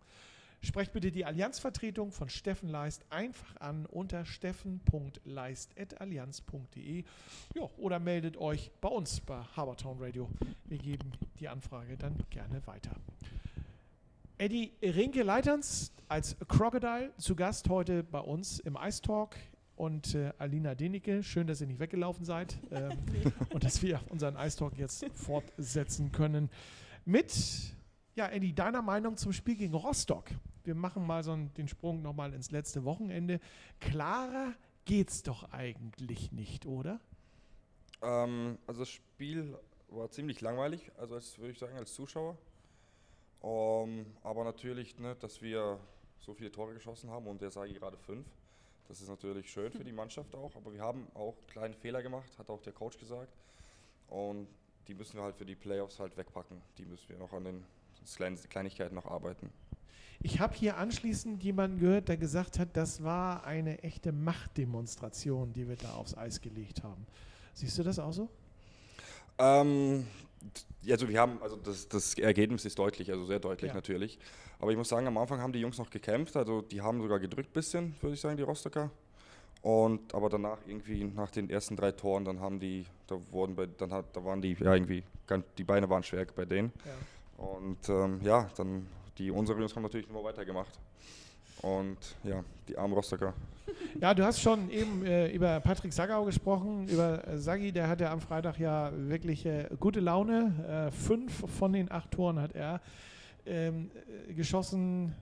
[0.61, 7.03] Sprecht bitte die Allianzvertretung von Steffen Leist einfach an unter steffen.leist.allianz.de
[7.77, 10.31] oder meldet euch bei uns bei Habertown Radio.
[10.65, 12.95] Wir geben die Anfrage dann gerne weiter.
[14.39, 19.35] Eddie Rinke Leiterns als Crocodile zu Gast heute bei uns im Ice Talk
[19.75, 21.23] und äh, Alina Denike.
[21.23, 22.91] Schön, dass ihr nicht weggelaufen seid ähm,
[23.49, 26.51] und dass wir unseren Ice Talk jetzt fortsetzen können
[27.03, 27.33] mit,
[28.15, 30.29] ja, Eddie, deiner Meinung zum Spiel gegen Rostock.
[30.63, 33.39] Wir machen mal so einen, den Sprung nochmal ins letzte Wochenende.
[33.79, 34.53] Klarer
[34.85, 36.99] geht's doch eigentlich nicht, oder?
[38.03, 42.37] Ähm, also das Spiel war ziemlich langweilig, also als würde ich sagen, als Zuschauer.
[43.43, 45.79] Ähm, aber natürlich, ne, dass wir
[46.19, 48.25] so viele Tore geschossen haben und der Sagi gerade fünf.
[48.87, 52.37] Das ist natürlich schön für die Mannschaft auch, aber wir haben auch kleine Fehler gemacht,
[52.37, 53.33] hat auch der Coach gesagt.
[54.09, 54.47] Und
[54.87, 56.61] die müssen wir halt für die Playoffs halt wegpacken.
[56.77, 57.63] Die müssen wir noch an den
[58.49, 59.51] Kleinigkeiten noch arbeiten.
[60.19, 65.67] Ich habe hier anschließend jemanden gehört, der gesagt hat, das war eine echte Machtdemonstration, die
[65.67, 67.05] wir da aufs Eis gelegt haben.
[67.53, 68.29] Siehst du das auch so?
[69.37, 70.07] Ähm,
[70.89, 73.75] also wir haben, also das, das Ergebnis ist deutlich, also sehr deutlich Ja.
[73.75, 74.19] natürlich.
[74.59, 77.19] Aber ich muss sagen, am Anfang haben die Jungs noch gekämpft, also die haben sogar
[77.19, 78.89] gedrückt bisschen, würde ich sagen, die Rostocker.
[79.61, 83.65] Und aber danach irgendwie nach den ersten drei Toren, dann haben die, da wurden bei,
[83.65, 85.03] dann hat, da waren die ja irgendwie,
[85.57, 86.71] die Beine waren schwer bei denen.
[86.85, 87.43] Ja.
[87.43, 90.79] Und ähm, ja, dann die unsere Jungs haben natürlich immer weitergemacht.
[91.61, 93.33] Und ja, die armen Rostocker.
[93.99, 98.09] Ja, du hast schon eben äh, über Patrick Sagau gesprochen, über äh, Sagi, der hatte
[98.09, 100.87] am Freitag ja wirklich äh, gute Laune.
[100.87, 102.79] Äh, fünf von den acht Toren hat er
[103.45, 103.89] ähm,
[104.29, 105.15] äh, geschossen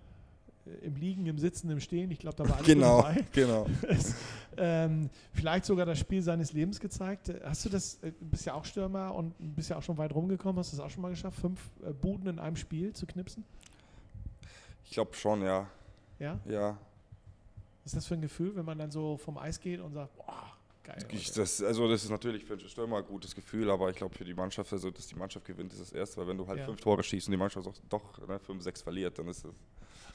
[0.65, 2.11] äh, im Liegen, im Sitzen, im Stehen.
[2.11, 3.25] Ich glaube, da war alles Genau, dabei.
[3.31, 3.65] genau.
[3.87, 4.15] Es,
[4.57, 7.33] ähm, vielleicht sogar das Spiel seines Lebens gezeigt.
[7.43, 10.13] Hast du das, äh, du bist ja auch Stürmer und bist ja auch schon weit
[10.13, 13.05] rumgekommen, hast du das auch schon mal geschafft, fünf äh, Buden in einem Spiel zu
[13.05, 13.43] knipsen?
[14.83, 15.67] Ich glaube schon, ja.
[16.19, 16.39] Ja?
[16.45, 16.77] Ja,
[17.83, 20.15] Was ist das für ein Gefühl, wenn man dann so vom Eis geht und sagt,
[20.15, 20.97] boah, geil.
[21.11, 24.15] Ich, das, also das ist natürlich für den Stürmer ein gutes Gefühl, aber ich glaube
[24.15, 26.59] für die Mannschaft, also dass die Mannschaft gewinnt, ist das erste, weil wenn du halt
[26.59, 26.65] Ja.
[26.65, 29.53] fünf Tore schießt und die Mannschaft doch, doch ne, fünf, sechs verliert, dann ist es.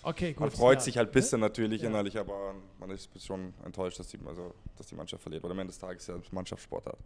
[0.02, 0.40] Okay, gut.
[0.40, 0.84] Man freut ja.
[0.84, 1.88] sich halt ein bisschen natürlich Ja.
[1.90, 5.58] innerlich, aber man ist schon enttäuscht, dass die, also, dass die Mannschaft verliert, weil am
[5.58, 6.98] Ende des Tages ja Mannschaftssportart.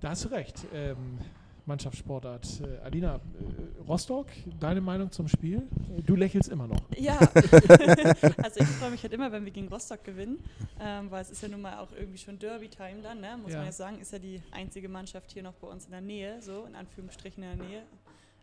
[0.00, 0.66] Da hast du recht.
[0.74, 1.18] Ähm,
[1.66, 2.60] Mannschaftssportart.
[2.60, 4.26] Äh, Alina, äh, Rostock,
[4.60, 5.62] deine Meinung zum Spiel?
[6.04, 6.80] Du lächelst immer noch.
[6.96, 7.18] Ja,
[8.42, 10.42] also ich freue mich halt immer, wenn wir gegen Rostock gewinnen,
[10.80, 13.38] ähm, weil es ist ja nun mal auch irgendwie schon Derby-Time dann, ne?
[13.40, 13.58] muss Ja.
[13.58, 16.40] man ja sagen, ist ja die einzige Mannschaft hier noch bei uns in der Nähe,
[16.42, 17.82] so in Anführungsstrichen in der Nähe.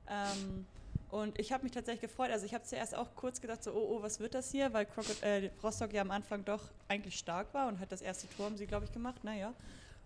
[0.07, 0.65] Ähm,
[1.09, 3.97] und ich habe mich tatsächlich gefreut, also ich habe zuerst auch kurz gedacht, so, oh,
[3.97, 4.87] oh, was wird das hier, weil
[5.21, 8.57] äh, Rostock ja am Anfang doch eigentlich stark war und hat das erste Tor haben
[8.57, 9.53] sie, glaube ich, gemacht, naja.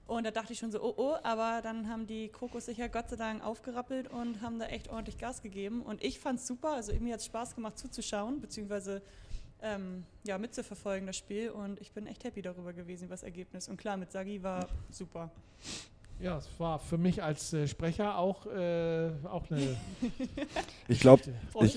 [0.07, 2.87] Und da dachte ich schon so, oh oh, aber dann haben die Krokos sich ja
[2.87, 5.81] Gott sei Dank aufgerappelt und haben da echt ordentlich Gas gegeben.
[5.81, 9.01] Und ich fand es super, also mir hat es Spaß gemacht zuzuschauen, beziehungsweise
[9.63, 11.49] ähm, ja, mitzuverfolgen das Spiel.
[11.49, 13.67] Und ich bin echt happy darüber gewesen, was Ergebnis.
[13.67, 15.31] Und klar, mit Sagi war super.
[16.19, 19.75] Ja, es war für mich als äh, Sprecher auch, äh, auch eine.
[20.87, 21.23] ich glaube,
[21.61, 21.75] ich,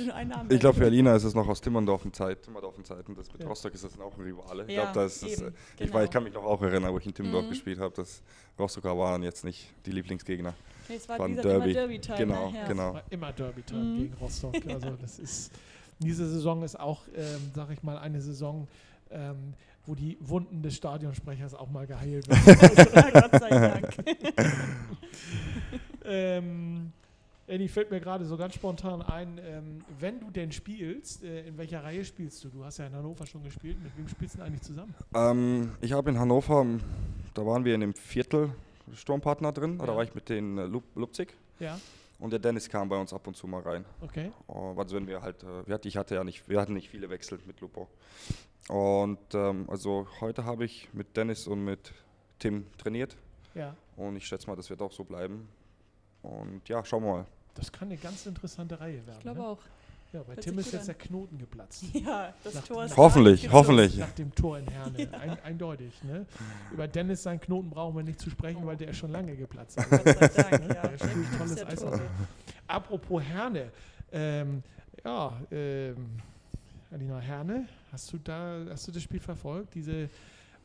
[0.48, 3.16] ich glaube, für Alina ist es noch aus Timmerndorfen Zeit, Timmerdorfen Zeiten.
[3.16, 3.48] Das mit ja.
[3.48, 4.64] Rostock ist das auch ein Rivale.
[4.68, 6.02] Ich ja, glaube, das ist, eben, ich, genau.
[6.02, 7.50] ich kann mich noch auch erinnern, wo ich in Timmendorf mhm.
[7.50, 8.22] gespielt habe, dass
[8.58, 10.54] Rostocker waren jetzt nicht die Lieblingsgegner.
[10.88, 11.72] Nee, es war, war Derby.
[11.72, 12.66] Derby genau, ja.
[12.66, 12.88] genau.
[12.88, 13.98] Es war immer Derby-Time mhm.
[13.98, 14.54] gegen Rostock.
[14.68, 15.52] Also das ist
[15.98, 18.68] diese Saison ist auch, ähm, sag ich mal, eine Saison,
[19.10, 19.54] ähm,
[19.88, 23.12] wo die Wunden des Stadionsprechers auch mal geheilt werden.
[23.14, 23.88] Gott sei Dank.
[26.04, 26.92] ähm,
[27.46, 31.56] Eddie fällt mir gerade so ganz spontan ein, ähm, wenn du denn spielst, äh, in
[31.56, 32.50] welcher Reihe spielst du?
[32.50, 33.82] Du hast ja in Hannover schon gespielt.
[33.82, 34.94] Mit wem spielst du denn eigentlich zusammen?
[35.14, 36.66] Ähm, ich habe in Hannover,
[37.32, 38.50] da waren wir in dem Viertel
[38.92, 39.86] Sturmpartner drin, ja.
[39.86, 41.34] da war ich mit den äh, Lupzig.
[41.60, 41.80] Ja.
[42.18, 43.86] Und der Dennis kam bei uns ab und zu mal rein.
[44.02, 44.32] Okay.
[44.76, 47.60] Also wenn wir halt, äh, ich hatte ja nicht, wir hatten nicht viele Wechsel mit
[47.60, 47.88] Lupo.
[48.68, 51.92] Und ähm, also heute habe ich mit Dennis und mit
[52.38, 53.16] Tim trainiert.
[53.54, 53.74] Ja.
[53.96, 55.48] Und ich schätze mal, das wird auch so bleiben.
[56.22, 57.26] Und ja, schauen wir mal.
[57.54, 59.16] Das kann eine ganz interessante Reihe werden.
[59.18, 59.46] Ich glaube ne?
[59.46, 59.58] auch.
[60.12, 61.84] Ja, bei Hört Tim ist jetzt der Knoten geplatzt.
[61.92, 63.98] Ja, das nach, Tor ist Hoffentlich, hoffentlich.
[63.98, 64.98] Nach dem Tor in Herne.
[65.12, 65.18] Ja.
[65.18, 66.02] Ein, eindeutig.
[66.02, 66.24] Ne?
[66.72, 69.78] Über Dennis seinen Knoten brauchen wir nicht zu sprechen, weil der ist schon lange geplatzt.
[69.78, 70.88] Also, Gott sei Dank, ja.
[70.88, 72.00] Der spielt tolles Eishockey.
[72.66, 73.70] Apropos Herne.
[74.10, 74.62] Ähm,
[75.04, 76.06] ja, ähm,
[76.90, 79.74] Alina Herne, hast du da, hast du das Spiel verfolgt?
[79.74, 80.08] Diese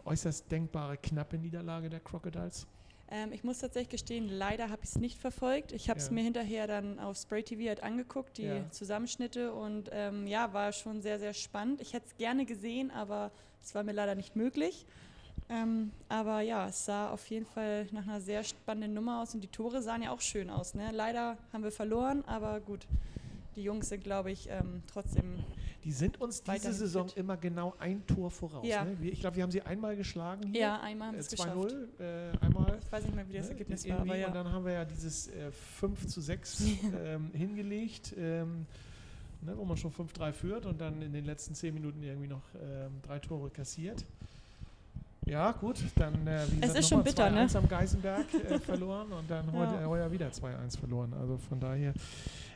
[0.06, 2.68] äußerst denkbare knappe Niederlage der Crocodiles?
[3.10, 5.72] Ähm, ich muss tatsächlich gestehen, leider habe ich es nicht verfolgt.
[5.72, 6.14] Ich habe es ja.
[6.14, 8.70] mir hinterher dann auf Spray TV halt angeguckt, die ja.
[8.72, 11.82] Zusammenschnitte und ähm, ja, war schon sehr, sehr spannend.
[11.82, 13.32] Ich hätte es gerne gesehen, aber
[13.62, 14.86] es war mir leider nicht möglich.
[15.50, 19.42] Ähm, aber ja, es sah auf jeden Fall nach einer sehr spannenden Nummer aus und
[19.42, 20.74] die Tore sahen ja auch schön aus.
[20.74, 20.90] Ne?
[20.92, 22.88] Leider haben wir verloren, aber gut,
[23.56, 25.36] die Jungs sind, glaube ich, ähm, trotzdem
[25.84, 27.18] die sind uns diese Saison fit.
[27.18, 28.66] immer genau ein Tor voraus.
[28.66, 28.86] Ja.
[28.86, 28.96] Ne?
[29.02, 30.62] Ich glaube, wir haben sie einmal geschlagen hier.
[30.62, 31.58] Ja, einmal haben äh, geschafft.
[31.58, 32.80] 2-0, äh, einmal.
[32.82, 33.52] Ich weiß nicht mehr, wie das ne?
[33.52, 34.28] Ergebnis war, aber ja.
[34.28, 36.64] Und dann haben wir ja dieses äh, 5 zu 6
[37.04, 38.66] ähm, hingelegt, ähm,
[39.42, 42.44] ne, wo man schon 5-3 führt und dann in den letzten 10 Minuten irgendwie noch
[42.56, 44.06] ähm, drei Tore kassiert.
[45.26, 47.48] Ja, gut, dann äh, wie gesagt, es ist schon bitter, ne?
[47.54, 49.54] am Geisenberg äh, verloren und dann ja.
[49.54, 51.14] heute, heuer wieder 2-1 verloren.
[51.20, 51.94] Also von daher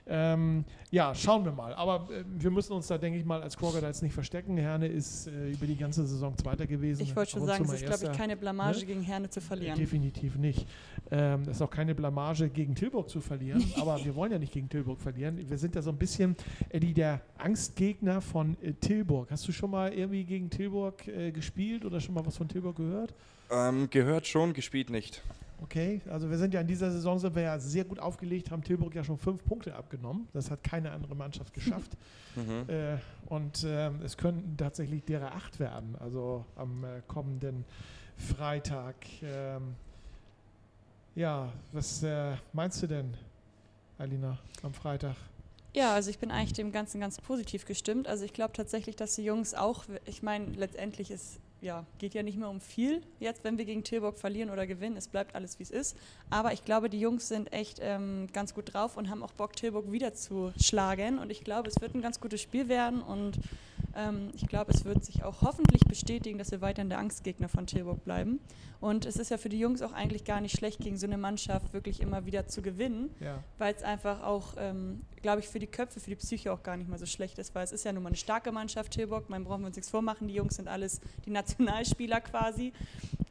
[0.09, 1.73] ähm, ja, schauen wir mal.
[1.73, 4.57] Aber äh, wir müssen uns da, denke ich mal, als Crocodiles nicht verstecken.
[4.57, 7.01] Herne ist äh, über die ganze Saison Zweiter gewesen.
[7.01, 8.85] Ich wollte schon sagen, es ist, glaube ich, keine Blamage ne?
[8.85, 9.77] gegen Herne zu verlieren.
[9.77, 10.65] Definitiv nicht.
[11.11, 13.63] Ähm, es ist auch keine Blamage gegen Tilburg zu verlieren.
[13.81, 15.37] aber wir wollen ja nicht gegen Tilburg verlieren.
[15.49, 16.35] Wir sind ja so ein bisschen,
[16.69, 19.29] Eddie, der Angstgegner von äh, Tilburg.
[19.31, 22.56] Hast du schon mal irgendwie gegen Tilburg äh, gespielt oder schon mal was von Tilburg
[22.61, 23.13] gehört?
[23.49, 25.21] Ähm, gehört schon, gespielt nicht.
[25.63, 28.63] Okay, also wir sind ja in dieser Saison sind wir ja sehr gut aufgelegt, haben
[28.63, 30.27] Tilburg ja schon fünf Punkte abgenommen.
[30.33, 31.91] Das hat keine andere Mannschaft geschafft.
[32.37, 32.69] Mhm.
[32.69, 32.97] Äh,
[33.29, 37.65] und äh, es könnten tatsächlich derer acht werden, also am äh, kommenden
[38.15, 38.95] Freitag.
[39.23, 39.73] Ähm,
[41.15, 43.15] ja, was äh, meinst du denn,
[43.97, 45.15] Alina, am Freitag?
[45.73, 48.07] Ja, also ich bin eigentlich dem Ganzen ganz positiv gestimmt.
[48.07, 52.23] Also ich glaube tatsächlich, dass die Jungs auch, ich meine, letztendlich ist ja, geht ja
[52.23, 54.97] nicht mehr um viel jetzt, wenn wir gegen Tilburg verlieren oder gewinnen.
[54.97, 55.97] Es bleibt alles, wie es ist.
[56.29, 59.55] Aber ich glaube, die Jungs sind echt ähm, ganz gut drauf und haben auch Bock,
[59.55, 61.17] Tilburg wieder zu schlagen.
[61.17, 63.01] Und ich glaube, es wird ein ganz gutes Spiel werden.
[63.01, 63.39] Und
[64.35, 68.03] ich glaube, es wird sich auch hoffentlich bestätigen, dass wir weiterhin der Angstgegner von Tilburg
[68.03, 68.39] bleiben.
[68.79, 71.17] Und es ist ja für die Jungs auch eigentlich gar nicht schlecht, gegen so eine
[71.17, 73.43] Mannschaft wirklich immer wieder zu gewinnen, ja.
[73.57, 76.77] weil es einfach auch, ähm, glaube ich, für die Köpfe, für die Psyche auch gar
[76.77, 79.29] nicht mal so schlecht ist, weil es ist ja nun mal eine starke Mannschaft, Tilburg.
[79.29, 80.27] Man brauchen wir uns nichts vormachen.
[80.27, 82.73] Die Jungs sind alles die Nationalspieler quasi.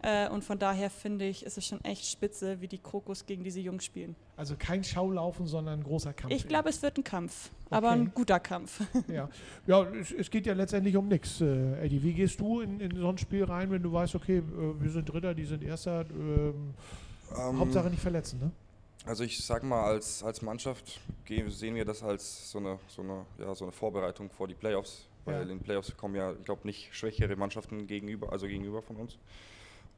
[0.03, 3.45] Äh, und von daher finde ich, ist es schon echt spitze, wie die Krokus gegen
[3.45, 4.17] diese Jungs spielen.
[4.37, 6.35] Also kein Schaulaufen, sondern ein großer Kampf.
[6.35, 7.75] Ich glaube, es wird ein Kampf, okay.
[7.75, 8.83] aber ein guter Kampf.
[9.09, 9.31] Ja,
[9.67, 11.41] ja es, es geht ja letztendlich um nichts.
[11.41, 14.39] Äh, Eddie, wie gehst du in, in, so ein Spiel rein, wenn du weißt, okay,
[14.39, 14.43] äh,
[14.81, 16.75] wir sind Dritter, die sind Erster, ähm,
[17.35, 18.51] ähm, Hauptsache nicht verletzen, ne?
[19.07, 23.25] Also ich sag mal, als, als Mannschaft sehen wir das als so eine, so, eine,
[23.39, 25.43] ja, so eine Vorbereitung vor die Playoffs, weil ja.
[25.43, 29.17] in den Playoffs kommen ja, ich glaube, nicht schwächere Mannschaften gegenüber, also gegenüber von uns.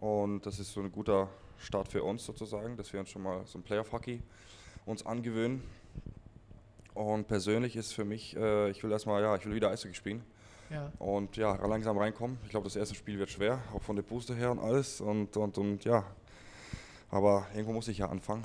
[0.01, 3.43] Und das ist so ein guter Start für uns sozusagen, dass wir uns schon mal
[3.47, 4.23] so ein Playoff-Hockey
[4.87, 5.63] uns angewöhnen.
[6.95, 10.23] Und persönlich ist für mich, äh, ich will erstmal, ja, ich will wieder Eishockey spielen.
[10.71, 10.93] Ja.
[10.99, 12.39] Und ja, langsam reinkommen.
[12.45, 15.01] Ich glaube, das erste Spiel wird schwer, auch von der Booster her und alles.
[15.01, 16.05] Und, und, und ja,
[17.11, 18.45] aber irgendwo muss ich ja anfangen.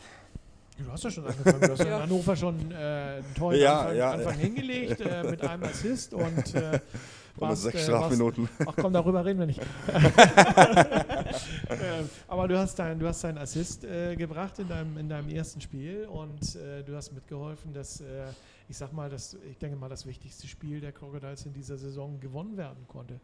[0.77, 1.61] Du hast ja schon angefangen.
[1.61, 1.85] Du hast ja.
[1.85, 6.13] in Hannover schon äh, einen tollen ja, Anfang, ja, Anfang hingelegt äh, mit einem Assist
[6.13, 6.79] und äh,
[7.37, 8.47] Oder sechs äh, Strafminuten.
[8.65, 9.61] Ach komm, darüber reden wir nicht.
[11.69, 15.29] Ähm, aber du hast, dein, du hast deinen Assist äh, gebracht in deinem, in deinem
[15.29, 18.25] ersten Spiel und äh, du hast mitgeholfen, dass, äh,
[18.69, 22.19] ich sag mal, dass, ich denke mal, das wichtigste Spiel der Crocodiles in dieser Saison
[22.19, 23.19] gewonnen werden konnte.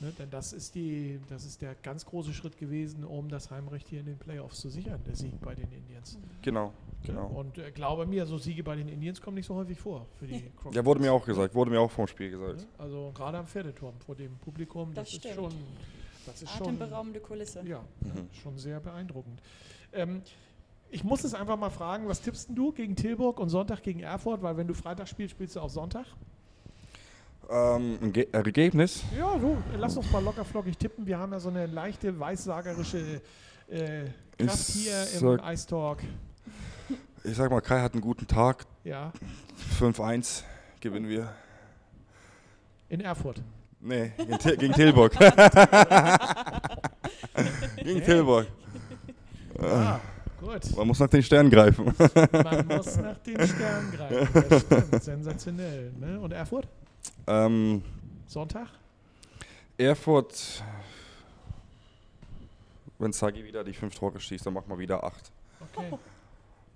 [0.00, 0.12] Ne?
[0.18, 4.00] Denn das ist, die, das ist der ganz große Schritt gewesen, um das Heimrecht hier
[4.00, 6.18] in den Playoffs zu sichern, der Sieg bei den Indians.
[6.42, 6.72] Genau,
[7.04, 7.26] genau.
[7.28, 10.26] Und äh, glaube mir, so Siege bei den Indians kommen nicht so häufig vor für
[10.26, 10.76] die Crocodiles.
[10.76, 12.58] Ja, wurde mir auch gesagt, wurde mir auch vom Spiel gesagt.
[12.58, 12.66] Ne?
[12.78, 15.52] Also gerade am Pferdeturm vor dem Publikum, das, Das ist schon,
[16.26, 17.62] das ist schon, Atemberaubende Kulisse.
[17.66, 18.28] ja, Mhm.
[18.42, 19.40] schon sehr beeindruckend.
[19.92, 20.22] Ähm,
[20.90, 24.00] ich muss es einfach mal fragen, was tippst denn du gegen Tilburg und Sonntag gegen
[24.00, 24.42] Erfurt?
[24.42, 26.06] Weil wenn du Freitag spielst, spielst du auch Sonntag.
[27.50, 29.02] Ähm, ein Ge Ergebnis?
[29.18, 31.06] Ja, so, lass uns mal locker flockig tippen.
[31.06, 33.20] Wir haben ja so eine leichte weissagerische
[33.68, 34.04] äh,
[34.38, 35.98] Kraft Ich hier im sag- Ice Talk.
[37.24, 38.66] Ich sag mal, Kai hat einen guten Tag.
[38.84, 39.12] Ja,
[39.78, 40.42] 5-1
[40.80, 41.32] gewinnen wir.
[42.88, 43.40] in Erfurt.
[43.84, 45.12] Nee, gegen, Til gegen Tilburg.
[47.82, 48.46] gegen Tilburg.
[49.60, 49.98] Ah,
[50.40, 50.76] gut.
[50.76, 51.92] Man muss nach den Sternen greifen.
[52.32, 54.44] Man muss nach den Sternen greifen.
[54.48, 55.02] Das stimmt.
[55.02, 55.92] Sensationell.
[55.98, 56.20] Ne?
[56.20, 56.68] Und Erfurt?
[57.26, 57.82] ähm,
[58.26, 58.68] Sonntag?
[59.78, 60.62] Erfurt,
[62.98, 65.32] wenn Sagi wieder die fünf Tore schießt, dann machen wir wieder acht.
[65.74, 65.98] Okay.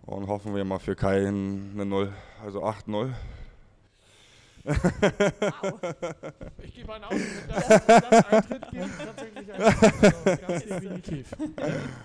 [0.07, 2.13] Und hoffen wir mal für Kai eine Null,
[2.45, 3.13] also 8-0.
[6.63, 11.31] Ich gebe einen Auto, wenn das, wenn das Eintritt gibt, tatsächlich ein also ganz definitiv.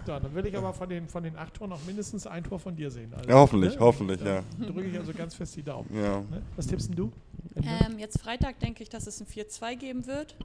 [0.05, 2.59] So, dann will ich aber von den, von den acht Toren auch mindestens ein Tor
[2.59, 3.13] von dir sehen.
[3.13, 3.79] Also, Ja, hoffentlich, ne?
[3.79, 4.43] hoffentlich, Da ja.
[4.59, 5.89] Drücke ich also ganz fest die Daumen.
[5.93, 6.19] Ja.
[6.19, 6.41] Ne?
[6.55, 7.11] Was tippst denn du?
[7.55, 10.35] Ähm, jetzt Freitag denke ich, dass es ein 4-2 geben wird.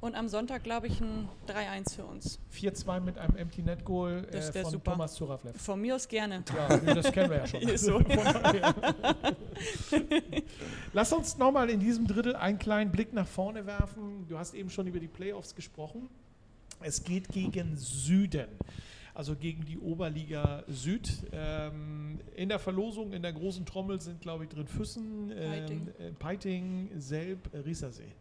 [0.00, 2.38] Und am Sonntag glaube ich ein 3-1 für uns.
[2.54, 4.92] 4-2 mit einem Empty Net Goal äh, von super.
[4.92, 5.60] Thomas Zuraflev.
[5.60, 6.44] Von mir aus gerne.
[6.56, 7.62] Ja, das kennen wir ja schon.
[7.62, 8.00] Ist so.
[10.92, 14.26] Lass uns nochmal in diesem Drittel einen kleinen Blick nach vorne werfen.
[14.28, 16.10] Du hast eben schon über die Playoffs gesprochen.
[16.80, 18.48] Es geht gegen Süden,
[19.14, 21.10] also gegen die Oberliga Süd.
[21.32, 25.88] Ähm, in der Verlosung in der großen Trommel sind, glaube ich, drin Füssen, ähm, Peiting.
[25.98, 28.12] äh, Peiting, Selb, Riesersee.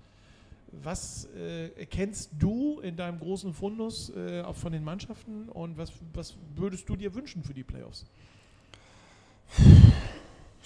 [0.72, 5.92] Was äh, kennst du in deinem großen Fundus äh, auch von den Mannschaften und was,
[6.14, 8.06] was würdest du dir wünschen für die Playoffs?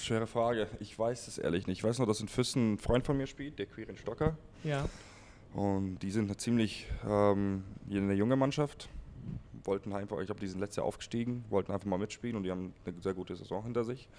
[0.04, 0.68] Schwere Frage.
[0.80, 1.80] Ich weiß es ehrlich nicht.
[1.80, 4.38] Ich weiß nur, dass in Füssen ein Freund von mir spielt, der Quirin Stocker.
[4.64, 4.88] Ja.
[5.54, 8.90] Und die sind eine ziemlich ähm, eine junge Mannschaft.
[9.64, 12.52] Wollten einfach, ich glaube, die sind letztes Jahr aufgestiegen, wollten einfach mal mitspielen und die
[12.52, 14.10] haben eine sehr gute Saison hinter sich.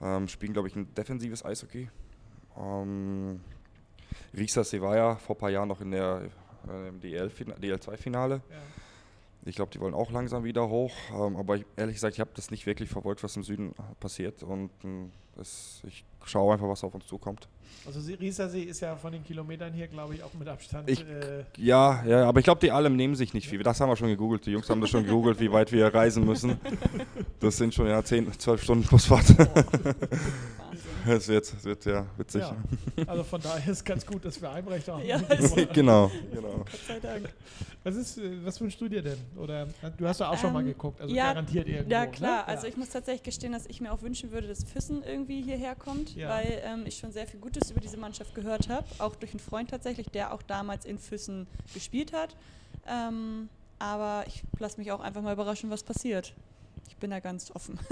[0.00, 1.88] Ähm, spielen, glaube ich, ein defensives Eishockey.
[2.58, 3.40] Ähm,
[4.36, 6.28] Risa Sevilla vor ein paar Jahren noch in der
[6.68, 8.42] äh, im DL DL2-Finale.
[8.50, 8.56] ja.
[9.48, 10.92] Ich glaube, die wollen auch langsam wieder hoch.
[11.14, 13.94] Ähm, aber ich, ehrlich gesagt, ich habe das nicht wirklich verfolgt, was im Süden äh,
[14.00, 14.42] passiert.
[14.42, 17.48] Und ähm, das, ich schaue einfach, was auf uns zukommt.
[17.86, 20.90] Also Sie- Riesersee ist ja von den Kilometern hier, glaube ich, auch mit Abstand.
[20.90, 23.62] Ich- äh, Ja, ja, aber ich glaube, die alle nehmen sich nicht viel.
[23.62, 24.44] Das haben wir schon gegoogelt.
[24.46, 26.58] Die Jungs haben das schon gegoogelt, wie weit wir reisen müssen.
[27.38, 29.38] Das sind schon ja 10, 12 Stunden Busfahrt.
[29.38, 29.94] Wahnsinn.
[31.08, 32.42] Es wird, es wird ja witzig.
[32.42, 32.56] ja.
[33.06, 35.04] Also von daher ist ganz gut, dass wir Heimrecht haben.
[35.04, 35.18] Ja,
[35.72, 36.56] genau, genau.
[36.58, 37.28] Gott sei Dank.
[37.84, 39.18] Was, ist, äh, was wünschst du dir denn?
[39.36, 39.66] Oder äh,
[39.96, 41.90] du hast ja auch schon mal Ähm, geguckt, also ja, garantiert irgendwo.
[41.92, 42.48] Ja klar, ne?
[42.48, 45.74] also ich muss tatsächlich gestehen, dass ich mir auch wünschen würde, dass Füssen irgendwie hierher
[45.76, 46.28] kommt, Ja.
[46.30, 49.40] weil ähm, ich schon sehr viel Gutes über diese Mannschaft gehört habe, auch durch einen
[49.40, 52.34] Freund tatsächlich, der auch damals in Füssen gespielt hat.
[52.88, 56.32] Ähm, aber ich lasse mich auch einfach mal überraschen, was passiert.
[56.88, 57.78] Ich bin da ganz offen.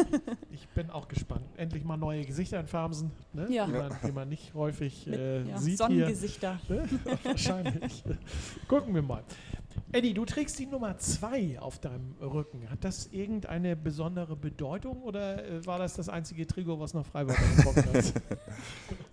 [0.50, 1.44] Ich bin auch gespannt.
[1.56, 3.46] Endlich mal neue Gesichter in Farmsen, ne?
[3.50, 3.66] Ja.
[3.66, 5.76] die, man, die man nicht häufig Mit äh, ja, sieht hier.
[5.76, 6.60] Sonnengesichter.
[6.68, 6.88] Ne?
[7.22, 8.02] Wahrscheinlich.
[8.68, 9.22] Gucken wir mal.
[9.92, 12.68] Eddie, du trägst die Nummer 2 auf deinem Rücken.
[12.70, 17.36] Hat das irgendeine besondere Bedeutung oder äh, war das das einzige Trikot, was nach Freiburg
[17.56, 18.14] gekommen ist?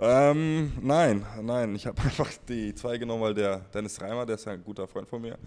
[0.04, 1.76] Ähm, nein, nein.
[1.76, 4.88] Ich habe einfach die zwei genommen, weil der Dennis Reimer, der ist ja ein guter
[4.88, 5.38] Freund von mir.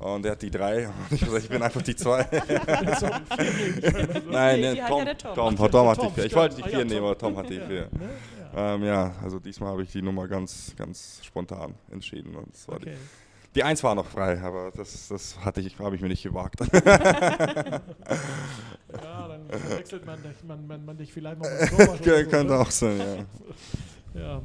[0.00, 0.88] Und der hat die drei.
[0.88, 2.22] Und ich, gesagt, ich bin einfach die zwei.
[4.30, 5.34] Nein, ne, hat Tom, ja Tom.
[5.34, 6.24] Tom, Tom, der hat die Tom, vier.
[6.24, 7.04] Ich wollte die Ah, vier nehmen, Tom.
[7.04, 7.88] aber Tom hat die vier.
[7.92, 8.10] ne?
[8.54, 8.74] Ja.
[8.74, 12.34] Ähm, ja, also diesmal habe ich die Nummer ganz, ganz spontan entschieden.
[12.34, 12.94] Und das war Okay.
[12.94, 16.22] die, die eins war noch frei, aber das, das hatte ich, habe ich mir nicht
[16.22, 16.60] gewagt.
[16.72, 17.80] Ja,
[19.28, 22.58] dann verwechselt man, dich- man, man, man dich vielleicht mal mit Könnte ne?
[22.58, 23.26] auch sein,
[24.14, 24.20] ja.
[24.20, 24.42] Ja.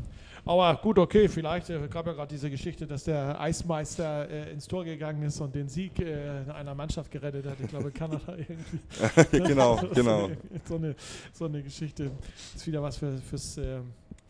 [0.47, 4.67] Aber gut, okay, vielleicht äh, gab ja gerade diese Geschichte, dass der Eismeister äh, ins
[4.67, 7.59] Tor gegangen ist und den Sieg äh, einer Mannschaft gerettet hat.
[7.59, 9.39] Ich glaube, Kanada irgendwie.
[9.47, 10.29] genau, genau.
[10.65, 10.95] So eine,
[11.33, 12.11] so eine Geschichte
[12.55, 13.79] ist wieder was für, fürs, äh,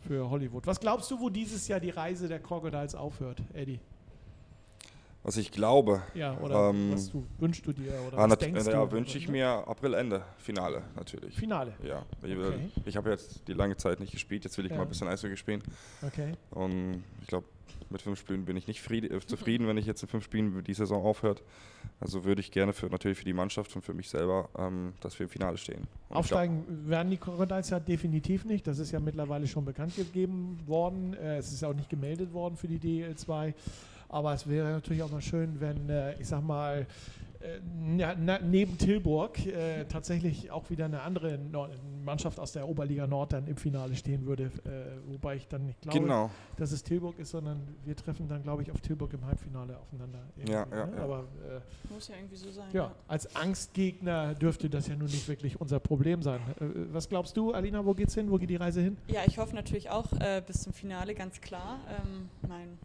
[0.08, 0.66] für Hollywood.
[0.66, 3.78] Was glaubst du, wo dieses Jahr die Reise der Crocodiles aufhört, Eddie?
[5.26, 6.02] Was ich glaube.
[6.14, 8.92] Ja, oder Ähm, was du wünschst du dir oder Ah, was denkst ja, du?
[8.92, 11.34] wünsche ich mir Aprilende, Finale natürlich.
[11.34, 11.72] Finale.
[11.82, 12.70] Ja, ich, Okay.
[12.84, 14.76] ich habe jetzt die lange Zeit nicht gespielt, jetzt will ich Ja.
[14.76, 15.64] mal ein bisschen Eishockey spielen.
[16.00, 16.34] Okay.
[16.52, 17.44] Und ich glaube,
[17.90, 20.74] mit fünf Spielen bin ich nicht äh, zufrieden, wenn ich jetzt in fünf Spielen die
[20.74, 21.42] Saison aufhört.
[21.98, 25.18] Also würde ich gerne für natürlich für die Mannschaft und für mich selber, ähm, dass
[25.18, 25.78] wir im Finale stehen.
[25.78, 28.64] Und ich glaub- Aufsteigen werden die Crocodiles ja definitiv nicht.
[28.64, 31.14] Das ist ja mittlerweile schon bekannt gegeben worden.
[31.14, 33.54] Äh, es ist auch nicht gemeldet worden für die DL2.
[34.08, 36.86] Aber es wäre natürlich auch mal schön, wenn, äh, ich sag mal,
[37.40, 41.72] äh, na, na, neben Tilburg äh, tatsächlich auch wieder eine andere Nord
[42.04, 44.44] Mannschaft aus der Oberliga Nord dann im Finale stehen würde.
[44.64, 46.30] Äh, wobei ich dann nicht glaube, Genau.
[46.56, 50.20] dass es Tilburg ist, sondern wir treffen dann, glaube ich, auf Tilburg im Halbfinale aufeinander.
[50.48, 50.92] Ja, ja, ne?
[50.96, 51.02] ja.
[51.02, 52.68] Aber äh, Muss ja irgendwie so sein.
[52.72, 56.40] ja, als Angstgegner dürfte das ja nun nicht wirklich unser Problem sein.
[56.60, 58.30] Äh, was glaubst du, Alina, wo geht's hin?
[58.30, 58.96] Wo geht die Reise hin?
[59.08, 61.80] Ja, ich hoffe natürlich auch äh, bis zum Finale, ganz klar.
[61.90, 62.78] Ähm, mein,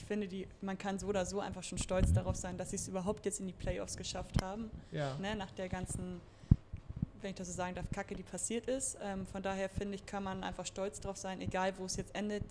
[0.00, 2.76] ich finde, die, man kann so oder so einfach schon stolz darauf sein, dass sie
[2.76, 4.70] es überhaupt jetzt in die Playoffs geschafft haben.
[4.92, 5.14] Ja.
[5.18, 6.22] Ne, nach der ganzen,
[7.20, 8.96] wenn ich das so sagen darf, Kacke, die passiert ist.
[9.02, 12.14] Ähm, von daher finde ich, kann man einfach stolz drauf sein, egal wo es jetzt
[12.14, 12.44] endet.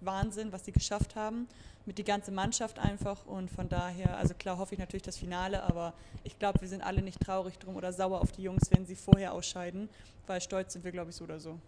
[0.00, 1.48] Wahnsinn, was sie geschafft haben.
[1.84, 3.26] Mit die ganze Mannschaft einfach.
[3.26, 6.82] Und von daher, also klar hoffe ich natürlich das Finale, aber ich glaube, wir sind
[6.82, 9.88] alle nicht traurig drum oder sauer auf die Jungs, wenn sie vorher ausscheiden,
[10.28, 11.58] weil stolz sind wir, glaube ich, so oder so.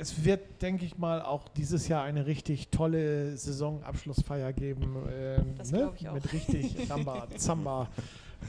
[0.00, 4.96] Es wird, denke ich mal, auch dieses Jahr eine richtig tolle Saisonabschlussfeier geben.
[5.12, 5.92] Ähm, Das ne?
[5.94, 6.14] ich auch.
[6.14, 7.88] Mit richtig Ramba, Zamba.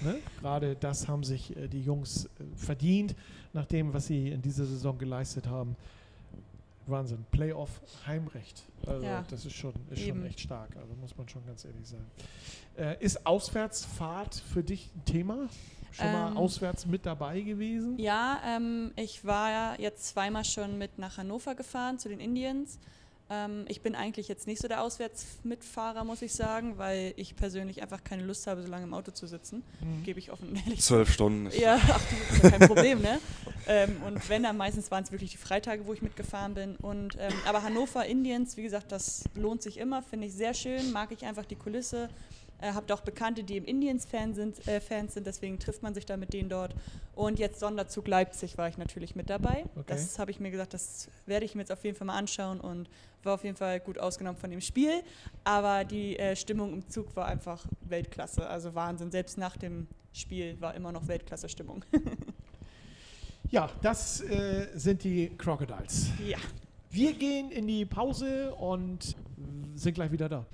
[0.02, 0.20] Ne?
[0.40, 3.16] Gerade das haben sich äh, die Jungs äh, verdient,
[3.52, 5.76] nach dem, was sie in dieser Saison geleistet haben.
[6.88, 7.26] Wahnsinn.
[7.32, 8.64] Playoff Heimrecht.
[8.88, 10.70] Also Ja, das ist schon, ist schon echt stark.
[10.78, 12.06] Also muss man schon ganz ehrlich sagen.
[12.78, 15.50] Äh, ist Auswärtsfahrt für dich ein Thema?
[15.92, 17.98] Schon mal Ähm, auswärts mit dabei gewesen?
[18.00, 22.80] Ja, ähm, ich war ja jetzt zweimal schon mit nach Hannover gefahren zu den Indians.
[23.30, 27.82] Ähm, ich bin eigentlich jetzt nicht so der Auswärtsmitfahrer, muss ich sagen, weil ich persönlich
[27.82, 29.64] einfach keine Lust habe, so lange im Auto zu sitzen.
[29.82, 30.04] Mhm.
[30.04, 30.82] Gebe ich offen ehrlich.
[30.82, 31.46] Zwölf Stunden.
[31.48, 33.20] ist- Ja, ach, das ist ja kein Problem, ne?
[33.68, 36.76] Ähm, und wenn dann meistens waren es wirklich die Freitage, wo ich mitgefahren bin.
[36.78, 40.92] Und, ähm, aber Hannover Indians, wie gesagt, das lohnt sich immer, finde ich sehr schön,
[40.92, 42.10] mag ich einfach die Kulisse.
[42.62, 46.06] Äh, habt auch Bekannte, die im Indians-Fan sind, äh, Fans sind, deswegen trifft man sich
[46.06, 46.76] da mit denen dort.
[47.16, 49.66] Und jetzt Sonderzug Leipzig war ich natürlich mit dabei.
[49.76, 49.84] Okay.
[49.88, 52.60] Das habe ich mir gesagt, das werde ich mir jetzt auf jeden Fall mal anschauen
[52.62, 52.90] und
[53.24, 55.04] war auf jeden Fall gut ausgenommen von dem Spiel.
[55.44, 59.12] Aber die äh, Stimmung im Zug war einfach Weltklasse, also Wahnsinn.
[59.12, 61.84] Selbst nach dem Spiel war immer noch Weltklasse-Stimmung.
[63.50, 66.12] Ja, das äh, sind die Crocodiles.
[66.26, 66.38] ja.
[66.90, 69.16] Wir gehen in die Pause und
[69.76, 70.46] sind gleich wieder da.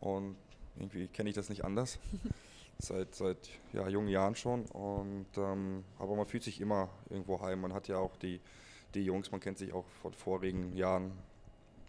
[0.00, 0.36] Und
[0.78, 1.98] irgendwie kenne ich das nicht anders.
[2.82, 4.64] seit seit ja, jungen Jahren schon.
[4.66, 7.60] Und, ähm, aber man fühlt sich immer irgendwo heim.
[7.60, 8.40] Man hat ja auch die,
[8.94, 11.12] die Jungs, man kennt sich auch von vorigen Jahren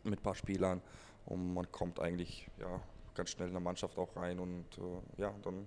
[0.03, 0.81] mit ein paar Spielern.
[1.25, 2.81] Und man kommt eigentlich ja,
[3.15, 5.65] ganz schnell in der Mannschaft auch rein und äh, ja, dann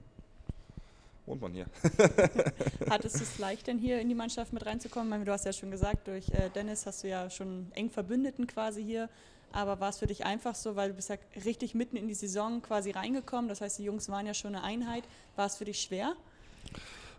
[1.26, 1.66] wohnt man hier.
[2.90, 5.08] Hattest du es leicht denn hier in die Mannschaft mit reinzukommen?
[5.08, 7.90] Ich meine, du hast ja schon gesagt, durch äh, Dennis hast du ja schon eng
[7.90, 9.08] Verbündeten quasi hier.
[9.52, 12.14] Aber war es für dich einfach so, weil du bist ja richtig mitten in die
[12.14, 13.48] Saison quasi reingekommen.
[13.48, 15.04] Das heißt, die Jungs waren ja schon eine Einheit.
[15.36, 16.16] War es für dich schwer?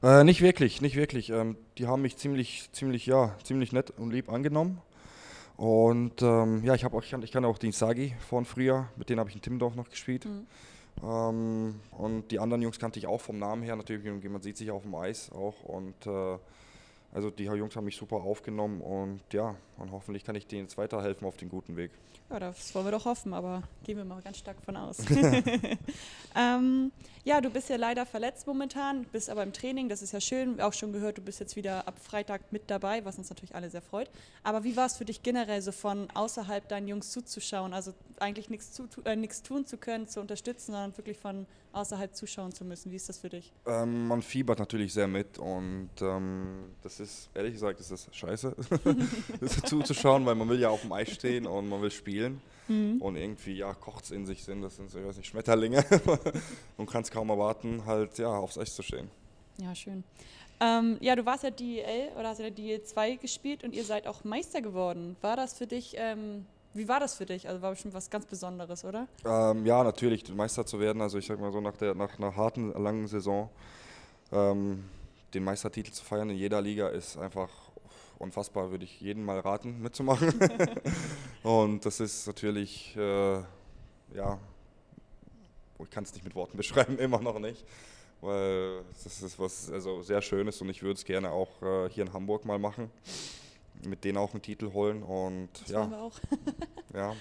[0.05, 1.31] Äh, nicht wirklich, nicht wirklich.
[1.31, 4.79] Ähm, die haben mich ziemlich, ziemlich, ja, ziemlich nett und lieb angenommen.
[5.57, 8.87] Und ähm, ja, ich, hab auch, ich, kann, ich kann auch den Sagi von früher,
[8.97, 10.25] mit denen habe ich in Timmendorf noch gespielt.
[10.25, 10.45] Mhm.
[11.03, 14.69] Ähm, und die anderen Jungs kannte ich auch vom Namen her, natürlich, man sieht sich
[14.69, 15.63] auf dem Eis auch.
[15.63, 16.37] Und äh,
[17.15, 20.78] Also die Jungs haben mich super aufgenommen und ja, und hoffentlich kann ich denen jetzt
[20.78, 21.91] weiterhelfen auf den guten Weg.
[22.30, 24.97] Ja, das wollen wir doch hoffen, aber gehen wir mal ganz stark von aus.
[26.36, 26.91] ähm,
[27.24, 30.59] ja, du bist ja leider verletzt momentan, bist aber im Training, das ist ja schön.
[30.59, 33.70] Auch schon gehört, du bist jetzt wieder ab Freitag mit dabei, was uns natürlich alle
[33.70, 34.09] sehr freut.
[34.43, 37.74] Aber wie war es für dich generell, so von außerhalb deinen Jungs zuzuschauen?
[37.74, 41.45] Also eigentlich nichts zu, äh, tun zu können, zu unterstützen, sondern wirklich von
[41.76, 42.91] außerhalb zuschauen zu müssen.
[42.91, 43.51] Wie ist das für dich?
[43.65, 48.55] Ähm, man fiebert natürlich sehr mit und ähm, das ist, ehrlich gesagt, ist das scheiße,
[49.65, 52.41] zuzuschauen, weil man will ja auf dem Eis stehen und man will spielen.
[52.67, 53.01] Mhm.
[53.01, 55.86] Und irgendwie, ja, kocht es in sich sind, das sind so, ich weiß nicht, Schmetterlinge
[56.78, 59.09] und kann es kaum erwarten, halt, ja, aufs Eis zu stehen.
[59.57, 60.03] Ja, schön.
[60.59, 64.07] Ähm, ja, du warst ja DEL oder hast ja DEL 2 gespielt und ihr seid
[64.07, 65.17] auch Meister geworden.
[65.21, 66.45] War das für dich ähm,
[66.76, 67.47] wie war das für dich?
[67.47, 69.07] Also war bestimmt was ganz Besonderes, oder?
[69.26, 71.01] Ähm, ja, natürlich, Meister zu werden.
[71.01, 73.49] Also ich sag mal so, nach, der, nach einer harten, langen Saison
[74.32, 74.84] ähm,
[75.34, 77.49] den Meistertitel zu feiern in jeder Liga ist einfach
[78.19, 78.71] unfassbar.
[78.71, 80.34] Würde ich jedem mal raten, mitzumachen.
[81.43, 83.36] Und das ist natürlich, äh,
[84.13, 84.38] ja,
[85.80, 87.63] ich kann es nicht mit Worten beschreiben, immer noch nicht.
[88.19, 92.05] Weil das ist was also sehr Schönes und ich würde es gerne auch äh, hier
[92.05, 92.89] in Hamburg mal machen
[93.86, 95.03] mit denen auch einen Titel holen.
[95.03, 95.89] Und das ja.
[95.89, 96.13] wir auch.
[96.93, 97.15] ja.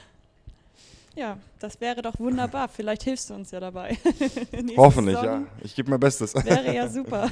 [1.16, 2.68] Ja, das wäre doch wunderbar.
[2.68, 3.96] Vielleicht hilfst du uns ja dabei.
[4.76, 5.46] Hoffentlich, Saison ja.
[5.62, 6.34] Ich gebe mein Bestes.
[6.34, 7.30] Wäre ja super.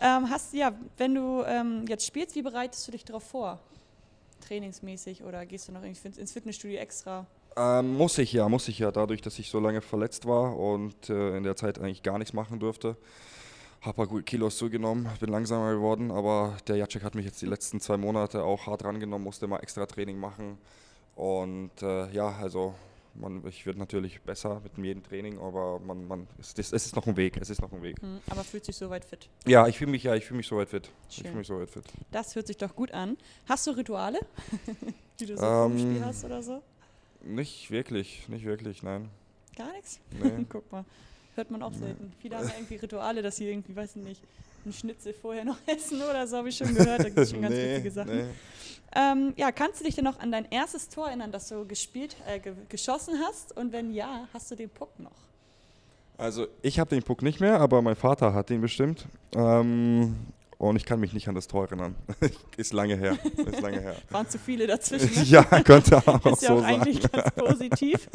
[0.00, 3.58] ähm, hast ja, wenn du ähm, jetzt spielst, wie bereitest du dich darauf vor?
[4.46, 7.26] Trainingsmäßig oder gehst du noch irgendwie ins Fitnessstudio extra?
[7.56, 11.10] Ähm, muss ich ja, muss ich ja, dadurch, dass ich so lange verletzt war und
[11.10, 12.96] äh, in der Zeit eigentlich gar nichts machen durfte
[13.80, 17.46] habe ein paar Kilos zugenommen, bin langsamer geworden, aber der Jacek hat mich jetzt die
[17.46, 20.58] letzten zwei Monate auch hart rangenommen, musste mal extra Training machen.
[21.16, 22.74] Und äh, ja, also
[23.14, 27.06] man, ich werde natürlich besser mit jedem Training, aber man, man, es, es, ist noch
[27.06, 28.02] ein Weg, es ist noch ein Weg.
[28.02, 29.28] Mhm, aber fühlt sich soweit fit?
[29.46, 30.86] Ja, ich fühle mich, ja, ich fühle mich soweit fit.
[30.86, 30.92] Schön.
[31.08, 31.84] Ich fühle mich soweit fit.
[32.10, 33.16] Das hört sich doch gut an.
[33.46, 34.20] Hast du Rituale,
[35.20, 36.62] die du so ähm, im Spiel hast oder so?
[37.22, 39.10] Nicht wirklich, nicht wirklich, nein.
[39.56, 40.00] Gar nichts?
[40.12, 40.46] Nee.
[40.48, 40.84] Guck mal.
[41.34, 42.12] Hört man auch selten.
[42.20, 44.22] Viele haben ja irgendwie Rituale, dass sie irgendwie, weiß ich nicht,
[44.64, 47.00] einen Schnitzel vorher noch essen oder so, habe ich schon gehört.
[47.00, 48.16] Da gibt es schon ganz nee, witzige Sachen.
[48.16, 48.24] Nee.
[48.94, 52.16] Ähm, ja, kannst du dich denn noch an dein erstes Tor erinnern, das du gespielt,
[52.26, 53.56] äh, ge geschossen hast?
[53.56, 55.12] Und wenn ja, hast du den Puck noch?
[56.18, 59.06] Also ich habe den Puck nicht mehr, aber mein Vater hat den bestimmt.
[59.34, 60.16] Ähm,
[60.58, 61.94] und ich kann mich nicht an das Tor erinnern.
[62.58, 63.16] ist lange her.
[63.46, 63.96] Ist lange her.
[64.10, 65.14] Waren zu viele dazwischen.
[65.14, 65.22] Ne?
[65.24, 68.10] ja, könnte auch ist ja so auch eigentlich ganz positiv.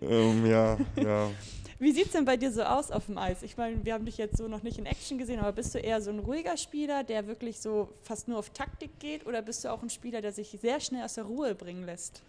[0.00, 1.30] um, ja, ja.
[1.78, 3.42] Wie sieht es denn bei dir so aus auf dem Eis?
[3.42, 5.78] Ich meine, wir haben dich jetzt so noch nicht in Action gesehen, aber bist du
[5.78, 9.64] eher so ein ruhiger Spieler, der wirklich so fast nur auf Taktik geht, oder bist
[9.64, 12.22] du auch ein Spieler, der sich sehr schnell aus der Ruhe bringen lässt?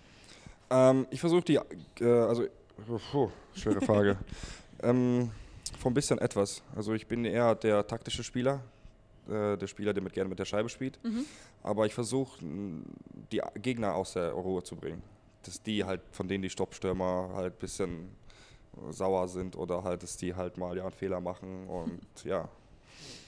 [0.69, 1.59] Ähm, ich versuche die,
[2.01, 2.45] äh, also,
[3.13, 4.17] oh, schwere Frage.
[4.83, 5.29] ähm,
[5.79, 6.63] von bisschen etwas.
[6.75, 8.61] Also ich bin eher der taktische Spieler,
[9.27, 10.99] äh, der Spieler, der mit, gerne mit der Scheibe spielt.
[11.03, 11.25] Mhm.
[11.63, 15.03] Aber ich versuche, die Gegner aus der Ruhe zu bringen.
[15.43, 18.09] Dass die halt, von denen die Stoppstürmer halt ein bisschen
[18.89, 22.47] sauer sind oder halt, dass die halt mal ja einen Fehler machen und ja.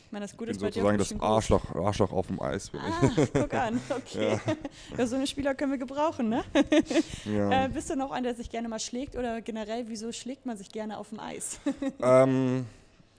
[0.06, 3.34] Ich meine, das Gute ist sozusagen das Arschloch, Arschloch auf dem Eis bin ah, ich.
[3.34, 4.39] guck an, okay.
[4.45, 4.56] Ja.
[4.98, 5.06] ja.
[5.06, 6.45] so eine Spieler können wir gebrauchen, ne?
[7.26, 7.66] Ja.
[7.66, 10.56] Äh, bist du noch einer, der sich gerne mal schlägt oder generell, wieso schlägt man
[10.56, 11.60] sich gerne auf dem Eis?
[12.02, 12.66] ähm,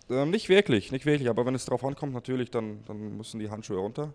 [0.09, 3.51] äh, nicht wirklich, nicht wirklich, aber wenn es darauf ankommt, natürlich, dann, dann müssen die
[3.51, 4.15] Handschuhe runter.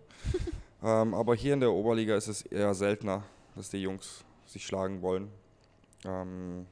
[0.82, 3.22] ähm, aber hier in der Oberliga ist es eher seltener,
[3.54, 5.28] dass die Jungs sich schlagen wollen.
[6.04, 6.66] Ähm,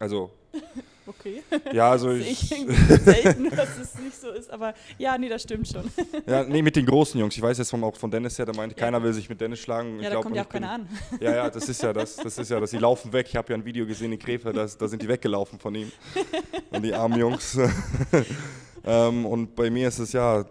[0.00, 0.30] also.
[1.06, 1.42] Okay.
[1.72, 2.38] Ja, also ich.
[2.48, 5.90] selten, dass es nicht so ist, aber ja, nee, das stimmt schon.
[6.24, 7.34] Ja, nee, mit den großen Jungs.
[7.34, 8.78] Ich weiß jetzt von, auch von Dennis her, der meint, ja.
[8.78, 9.96] keiner will sich mit Dennis schlagen.
[9.96, 10.88] Ja, ich da glaub, kommt ja auch keiner an.
[11.20, 12.14] Ja, ja, das ist ja das.
[12.14, 12.70] Das ist ja das.
[12.70, 13.26] Die laufen weg.
[13.28, 15.90] Ich habe ja ein Video gesehen in Krefeld, da, da sind die weggelaufen von ihm.
[16.70, 17.58] Und die armen Jungs.
[18.84, 20.44] ähm, und bei mir ist es ja,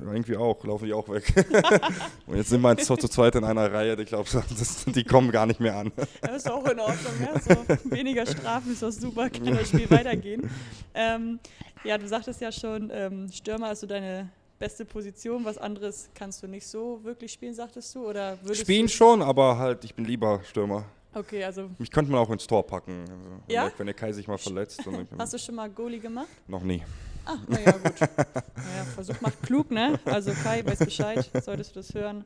[0.00, 1.32] irgendwie auch, laufen die auch weg.
[2.26, 4.28] und jetzt sind wir jetzt zu zweit in einer Reihe, ich glaube,
[4.86, 5.92] die kommen gar nicht mehr an.
[6.20, 7.40] Das ist auch in Ordnung, ja?
[7.40, 10.48] so, weniger Strafen ist doch super, kann das Spiel weitergehen.
[10.94, 11.38] Ähm,
[11.84, 16.42] ja, du sagtest ja schon, ähm, Stürmer ist so deine beste Position, was anderes kannst
[16.42, 18.08] du nicht so wirklich spielen, sagtest du?
[18.08, 20.84] Oder spielen schon, aber halt, ich bin lieber Stürmer.
[21.16, 21.70] Okay, also.
[21.78, 23.00] Mich könnte man auch ins Tor packen.
[23.00, 23.70] Also, ja?
[23.78, 24.82] wenn der Kai sich mal verletzt.
[25.18, 26.28] Hast du schon mal Goalie gemacht?
[26.46, 26.82] Noch nie.
[27.26, 28.00] Ah, naja, gut.
[28.00, 29.98] Naja, Versuch macht klug, ne?
[30.04, 32.24] Also Kai, weiß Bescheid, solltest du das hören.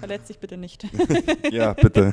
[0.00, 0.84] Verletz dich bitte nicht.
[1.52, 2.10] ja, bitte.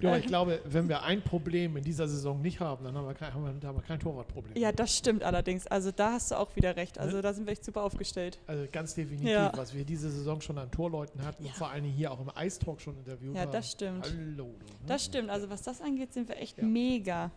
[0.00, 3.14] ja, ich glaube, wenn wir ein Problem in dieser Saison nicht haben, dann haben wir
[3.14, 4.56] kein, haben wir, haben wir kein Torwartproblem.
[4.56, 5.68] Ja, das stimmt allerdings.
[5.68, 6.98] Also da hast du auch wieder recht.
[6.98, 7.22] Also ne?
[7.22, 8.40] da sind wir echt super aufgestellt.
[8.48, 9.52] Also ganz definitiv, ja.
[9.54, 11.50] was wir diese Saison schon an Torleuten hatten ja.
[11.50, 13.46] und vor allen Dingen hier auch im Eistalk schon interviewt haben.
[13.46, 14.04] Ja, das stimmt.
[14.04, 14.46] Hallo.
[14.46, 14.54] Ne?
[14.88, 15.30] Das stimmt.
[15.30, 16.64] Also was das angeht, sind wir echt ja.
[16.64, 17.30] mega.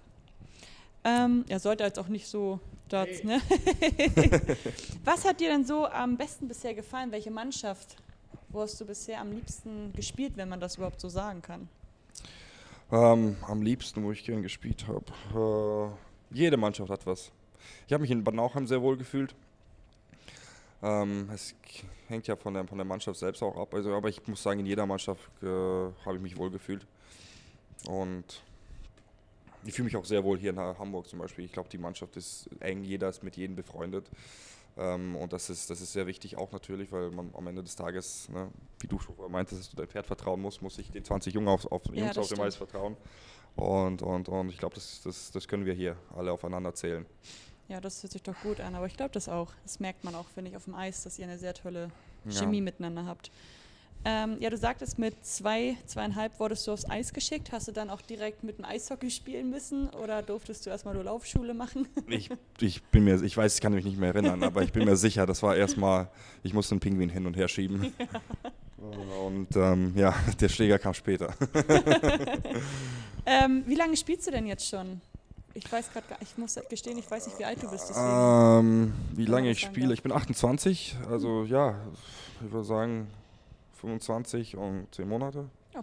[1.06, 2.60] Ähm, ja, sollte jetzt auch nicht so
[2.94, 3.24] Sportarts.
[3.24, 3.42] Ne?
[5.04, 7.12] Was hat dir denn so am besten bisher gefallen?
[7.12, 7.96] Welche Mannschaft?
[8.50, 11.68] Wo hast du bisher am liebsten gespielt, wenn man das überhaupt so sagen kann?
[12.92, 15.92] Ähm, am liebsten, wo ich gern gespielt habe.
[16.32, 17.32] Äh, jede Mannschaft hat was.
[17.88, 19.34] Ich habe mich in Bad Nauheim sehr wohl gefühlt.
[20.84, 21.56] Ähm, es
[22.08, 23.74] hängt ja von der, von der Mannschaft selbst auch ab.
[23.74, 26.86] Also, aber ich muss sagen, in jeder Mannschaft äh, habe ich mich wohl gefühlt.
[27.88, 28.44] Und
[29.66, 31.46] ich fühle mich auch sehr wohl hier in Hamburg zum Beispiel.
[31.46, 34.10] Ich glaube, die Mannschaft ist eng, jeder ist mit jedem befreundet.
[34.76, 37.76] Ähm, und das ist, das ist sehr wichtig auch natürlich, weil man am Ende des
[37.76, 38.50] Tages, ne,
[38.80, 41.48] wie du schon meintest, dass du dein Pferd vertrauen musst, muss ich den 20 Jungen
[41.48, 42.42] auf, auf, Ja, Jungs auf dem.
[42.42, 42.98] Eis vertrauen.
[43.56, 47.06] Und, und, und ich glaube, das, das, das können wir hier alle aufeinander zählen.
[47.68, 49.54] Ja, das hört sich doch gut an, aber ich glaube das auch.
[49.64, 51.92] Das merkt man auch, finde ich, auf dem Eis, dass ihr eine sehr tolle
[52.26, 52.32] Ja.
[52.40, 53.30] Chemie miteinander habt.
[54.06, 57.52] Ähm, ja, du sagtest, mit zwei, zweieinhalb wurdest du aufs Eis geschickt.
[57.54, 61.04] Hast du dann auch direkt mit dem Eishockey spielen müssen oder durftest du erstmal nur
[61.04, 61.88] Laufschule machen?
[62.10, 62.30] Ich,
[62.60, 64.96] ich bin mir, ich weiß, ich kann mich nicht mehr erinnern, aber ich bin mir
[64.98, 66.10] sicher, das war erstmal,
[66.44, 67.94] ich musste einen Pinguin hin und her schieben.
[69.24, 71.34] Und ähm, ja, der Schläger kam später.
[73.26, 75.00] ähm, wie lange spielst du denn jetzt schon?
[75.54, 77.94] Ich weiß gerade gar ich muss gestehen, ich weiß nicht, wie alt du bist.
[77.96, 79.94] Ähm, wie lange ich spiele?
[79.94, 81.76] Ich bin 28, also ja,
[82.46, 83.08] ich würde sagen
[83.84, 85.50] 25 und 10 Monate.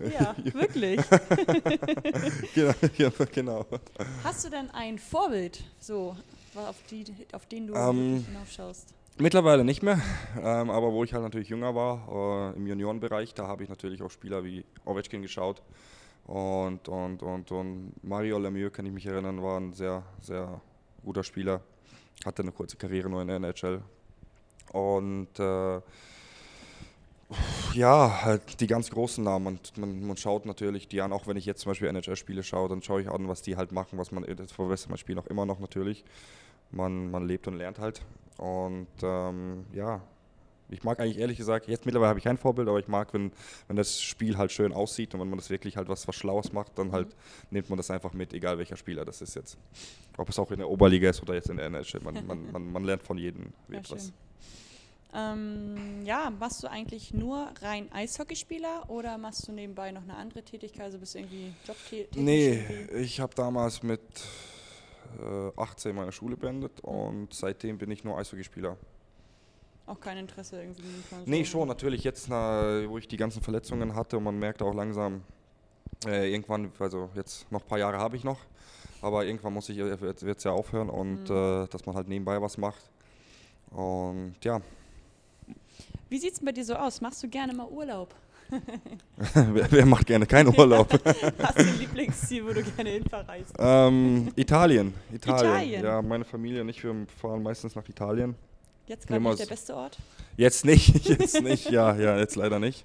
[0.00, 1.00] ja, wirklich.
[2.54, 3.66] genau, ja, genau.
[4.22, 6.16] Hast du denn ein Vorbild, so,
[6.54, 8.94] auf, die, auf den du Ähm, hinaufschaust?
[9.18, 10.00] Mittlerweile nicht mehr,
[10.36, 14.00] ähm, aber wo ich halt natürlich jünger war, äh, im Juniorenbereich, da habe ich natürlich
[14.02, 15.62] auch Spieler wie Ovechkin geschaut.
[16.26, 20.60] Und, und, und, und Mario Lemieux, kann ich mich erinnern, war ein sehr, sehr
[21.04, 21.60] guter Spieler.
[22.24, 23.82] Hatte eine kurze Karriere nur in der NHL.
[24.72, 25.80] Und äh,
[27.74, 29.46] ja, halt die ganz großen Namen.
[29.46, 32.68] Und man, man schaut natürlich die an, auch wenn ich jetzt zum Beispiel NHL-Spiele schaue,
[32.68, 35.26] dann schaue ich an, was die halt machen, was man, das verbessert man Spiel auch
[35.26, 36.04] immer noch natürlich.
[36.70, 38.02] Man, man lebt und lernt halt.
[38.38, 40.00] Und ähm, ja,
[40.70, 43.32] ich mag eigentlich ehrlich gesagt, jetzt mittlerweile habe ich kein Vorbild, aber ich mag, wenn,
[43.66, 46.52] wenn das Spiel halt schön aussieht und wenn man das wirklich halt was, was Schlaues
[46.52, 47.08] macht, dann halt
[47.50, 49.58] nimmt man das einfach mit, egal welcher Spieler das ist jetzt.
[50.16, 52.00] Ob es auch in der Oberliga ist oder jetzt in der NHL.
[52.02, 54.04] Man, man, man, man lernt von jedem Ja, etwas.
[54.04, 54.29] schön.
[55.12, 60.42] Ähm, ja, machst du eigentlich nur rein Eishockeyspieler oder machst du nebenbei noch eine andere
[60.42, 60.82] Tätigkeit?
[60.86, 62.16] Also bist du irgendwie Jobtätig?
[62.22, 62.64] Nee,
[62.96, 64.00] ich habe damals mit
[65.20, 68.76] äh, 18 meine Schule beendet und seitdem bin ich nur Eishockeyspieler.
[69.86, 70.82] Auch kein Interesse irgendwie?
[71.26, 74.72] Nee, schon, natürlich jetzt, na, wo ich die ganzen Verletzungen hatte und man merkt auch
[74.72, 75.22] langsam,
[76.06, 78.38] äh, irgendwann, also jetzt noch ein paar Jahre habe ich noch,
[79.02, 81.34] aber irgendwann muss ich, wird es ja aufhören und Mhm.
[81.64, 82.88] äh, dass man halt nebenbei was macht.
[83.72, 84.60] Und ja,
[86.10, 87.00] Wie sieht es bei dir so aus?
[87.00, 88.12] Machst du gerne mal Urlaub?
[89.52, 90.92] wer, wer macht gerne keinen Urlaub?
[91.38, 93.54] Hast du ein Lieblingsziel, wo du gerne hin verreist?
[93.56, 95.52] ähm, Italien, Italien.
[95.52, 95.84] Italien?
[95.84, 98.34] Ja, meine Familie und ich, wir fahren meistens nach Italien.
[98.88, 99.98] Jetzt gerade nicht der beste Ort?
[100.36, 102.84] Jetzt nicht, jetzt nicht, ja, ja, jetzt leider nicht.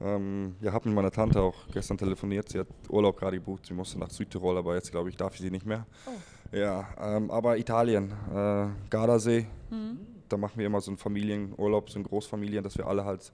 [0.00, 2.48] Ähm, ja, habe mit meiner Tante auch gestern telefoniert.
[2.48, 3.66] Sie hat Urlaub gerade gebucht.
[3.66, 5.84] Sie musste nach Südtirol, aber jetzt glaube ich, darf ich sie nicht mehr.
[6.06, 6.56] Oh.
[6.56, 9.85] Ja, ähm, aber Italien, äh, Gardasee, Mhm.
[10.28, 13.32] Da machen wir immer so einen Familienurlaub, so einen Großfamilien, dass wir alle halt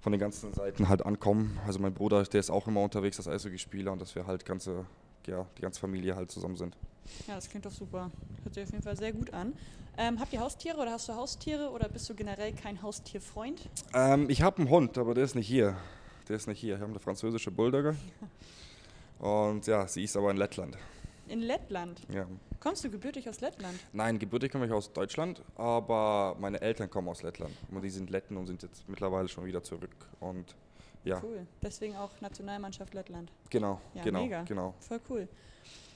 [0.00, 1.58] von den ganzen Seiten halt ankommen.
[1.66, 4.86] Also mein Bruder, der ist auch immer unterwegs als Eishockeyspieler und dass wir halt ganze,
[5.26, 6.76] ja, die ganze Familie halt zusammen sind.
[7.26, 8.10] Ja, das klingt doch super.
[8.42, 9.52] Hört sich auf jeden Fall sehr gut an.
[9.98, 13.68] Ähm, habt ihr Haustiere oder hast du Haustiere oder bist du generell kein Haustierfreund?
[13.94, 15.76] Ähm, ich habe einen Hund, aber der ist nicht hier.
[16.28, 16.76] Der ist nicht hier.
[16.76, 17.96] Wir haben eine französische Bulldogge.
[19.18, 20.76] Und ja, sie ist aber in Lettland.
[21.28, 22.00] In Lettland.
[22.12, 22.26] Ja.
[22.60, 23.78] Kommst du gebürtig aus Lettland?
[23.92, 27.54] Nein, gebürtig komme ich aus Deutschland, aber meine Eltern kommen aus Lettland.
[27.70, 29.94] Und die sind Letten und sind jetzt mittlerweile schon wieder zurück.
[30.20, 30.54] Und
[31.06, 31.46] ja, Cool.
[31.62, 33.30] Deswegen auch Nationalmannschaft Lettland.
[33.50, 34.42] genau, Ja, genau, mega.
[34.42, 34.74] genau.
[34.80, 35.28] Voll cool.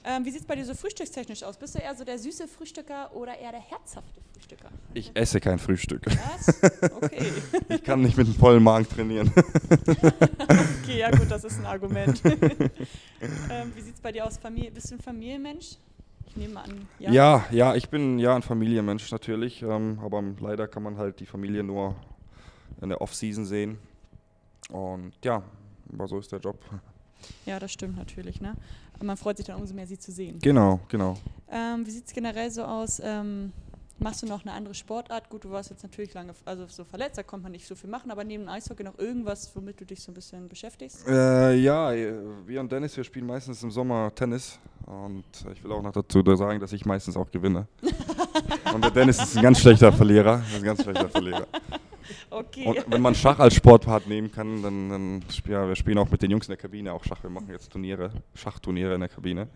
[0.03, 1.57] Ähm, wie sieht es bei dir so frühstückstechnisch aus?
[1.57, 4.69] Bist du eher so der süße Frühstücker oder eher der herzhafte Frühstücker?
[4.95, 6.01] Ich esse kein Frühstück.
[6.07, 6.59] Was?
[7.03, 7.31] Okay.
[7.69, 9.31] Ich kann nicht mit einem vollen Magen trainieren.
[9.69, 12.19] okay, ja gut, das ist ein Argument.
[12.25, 14.37] ähm, wie sieht es bei dir aus?
[14.37, 15.77] Familie, bist du ein Familienmensch?
[16.27, 17.11] Ich nehme mal an, ja.
[17.11, 21.25] Ja, ja, ich bin ja ein Familienmensch natürlich, ähm, aber leider kann man halt die
[21.25, 21.95] Familie nur
[22.81, 23.77] in der Off-Season sehen.
[24.71, 25.43] Und ja,
[25.93, 26.57] aber so ist der Job.
[27.45, 28.41] Ja, das stimmt natürlich.
[28.41, 28.55] Ne?
[28.93, 30.39] Aber man freut sich dann umso mehr, sie zu sehen.
[30.39, 31.17] Genau, genau.
[31.49, 33.01] Ähm, wie sieht es generell so aus?
[33.03, 33.51] Ähm,
[33.99, 35.29] machst du noch eine andere Sportart?
[35.29, 37.89] Gut, du warst jetzt natürlich lange also so verletzt, da konnte man nicht so viel
[37.89, 41.07] machen, aber neben dem Eishockey noch irgendwas, womit du dich so ein bisschen beschäftigst?
[41.07, 44.59] Äh, ja, wir und Dennis, wir spielen meistens im Sommer Tennis.
[44.85, 47.67] Und ich will auch noch dazu sagen, dass ich meistens auch gewinne.
[48.73, 50.41] und der Dennis ist ein ganz schlechter Verlierer.
[50.49, 51.47] Ist ein ganz schlechter Verlierer.
[52.29, 52.65] Okay.
[52.65, 56.21] Und wenn man Schach als Sportpart nehmen kann, dann, dann ja, wir spielen auch mit
[56.21, 57.21] den Jungs in der Kabine auch Schach.
[57.23, 59.47] Wir machen jetzt Turniere, Schachturniere in der Kabine.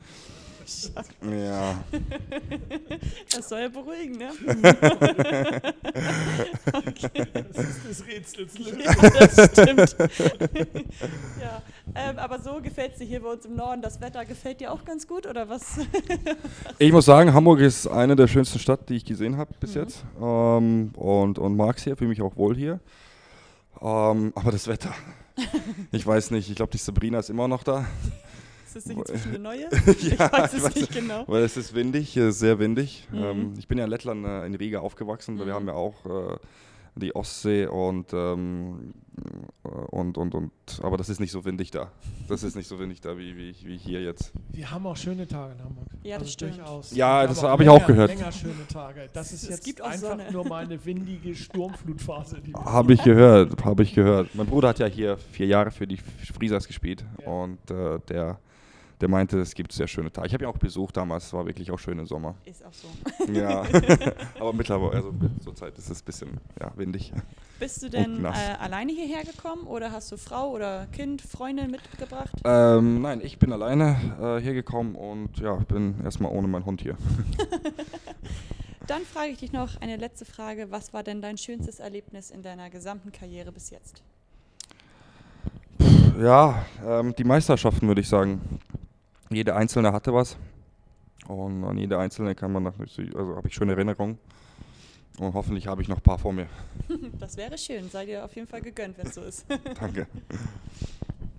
[1.21, 1.83] Ja.
[3.35, 4.31] Das soll ja beruhigen, ne?
[7.53, 8.79] Das ist Lösung.
[8.79, 9.95] ja, das stimmt.
[11.41, 11.61] ja,
[11.95, 13.81] ähm, aber so gefällt es dir hier bei uns im Norden.
[13.81, 15.77] Das Wetter gefällt dir auch ganz gut, oder was?
[16.79, 19.81] Ich muss sagen, Hamburg ist eine der schönsten Städte, die ich gesehen habe bis Mhm.
[19.81, 20.03] jetzt.
[20.21, 22.79] Ähm, und und mag es hier, fühle mich auch wohl hier.
[23.81, 24.93] Ähm, aber das Wetter.
[25.91, 27.85] Ich weiß nicht, ich glaube, die Sabrina ist immer noch da.
[28.75, 29.69] Ist das nicht inzwischen eine neue?
[29.71, 31.23] Ja, ich weiß ich es weiß nicht genau.
[31.27, 33.07] Weil es ist windig, äh, sehr windig.
[33.11, 33.23] Mhm.
[33.23, 35.57] Ähm, ich bin ja in Lettland äh, in Riga aufgewachsen, weil wir Mhm.
[35.57, 36.37] haben ja auch äh,
[36.97, 38.93] die Ostsee und, ähm,
[39.65, 40.51] äh, und, und, und,
[40.81, 41.91] aber das ist nicht so windig da.
[42.29, 44.31] Das ist nicht so windig da wie, wie, wie hier jetzt.
[44.53, 45.87] Wir haben auch schöne Tage in Hamburg.
[46.03, 46.57] Ja, das stimmt.
[46.57, 46.95] Durchaus.
[46.95, 48.09] Ja, Wir das habe ich auch gehört.
[48.11, 49.09] Länger schöne Tage.
[49.11, 50.31] Das ist Es jetzt gibt einfach Sonne.
[50.31, 52.39] nur mal eine windige Sturmflutphase.
[52.41, 54.33] Die wir Habe ich gehört, habe ich gehört.
[54.33, 57.27] Mein Bruder hat ja hier vier Jahre für die Friesers gespielt Ja.
[57.29, 58.39] und äh, der,
[59.05, 60.27] der meinte, es gibt sehr schöne Tage.
[60.27, 62.33] Ich habe ihn auch besucht damals, es war wirklich auch schön im Sommer.
[62.43, 62.87] Ist auch so.
[63.31, 63.63] Ja,
[64.39, 67.13] aber mittlerweile, also zur Zeit ist es ein bisschen ja, windig.
[67.59, 68.29] Bist du denn äh,
[68.59, 72.31] alleine hierher gekommen oder hast du Frau oder Kind, Freundin mitgebracht?
[72.43, 76.81] Ähm, nein, ich bin alleine äh, hier gekommen und ja, bin erstmal ohne meinen Hund
[76.81, 76.97] hier.
[78.87, 80.71] Dann frage ich dich noch eine letzte Frage.
[80.71, 84.01] Was war denn dein schönstes Erlebnis in deiner gesamten Karriere bis jetzt?
[86.19, 88.41] Ja, ähm, die Meisterschaften würde ich sagen.
[89.29, 90.37] Jede einzelne hatte was.
[91.27, 94.17] Und an jede einzelne kann man natürlich, also habe ich schöne Erinnerungen.
[95.17, 96.47] Und hoffentlich habe ich noch ein paar vor mir.
[97.19, 97.89] Das wäre schön.
[97.89, 99.45] Sei dir auf jeden Fall gegönnt, wenn es so ist.
[99.79, 100.05] Danke.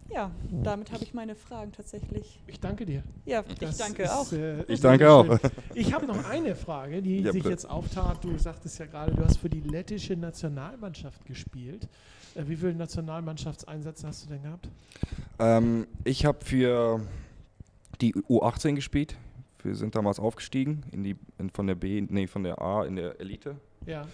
[0.09, 2.41] ja, damit habe ich meine Fragen tatsächlich.
[2.47, 3.03] Ich danke dir.
[3.27, 4.33] Ja, ich Das danke ist, auch.
[4.33, 5.39] äh, Ich danke auch.
[5.75, 8.25] Ich habe noch eine Frage, die Ja, sich jetzt auftat.
[8.25, 11.87] Du sagtest ja gerade, du hast für die lettische Nationalmannschaft gespielt.
[12.35, 14.69] Äh, Wie viele Nationalmannschaftseinsätze hast du denn gehabt?
[15.39, 17.01] Ähm, ich habe für
[18.01, 19.17] die U18 gespielt.
[19.63, 22.97] Wir sind damals aufgestiegen in die, in, von der B, nee, von der A in
[22.97, 23.57] der Elite.
[23.85, 24.07] Ja.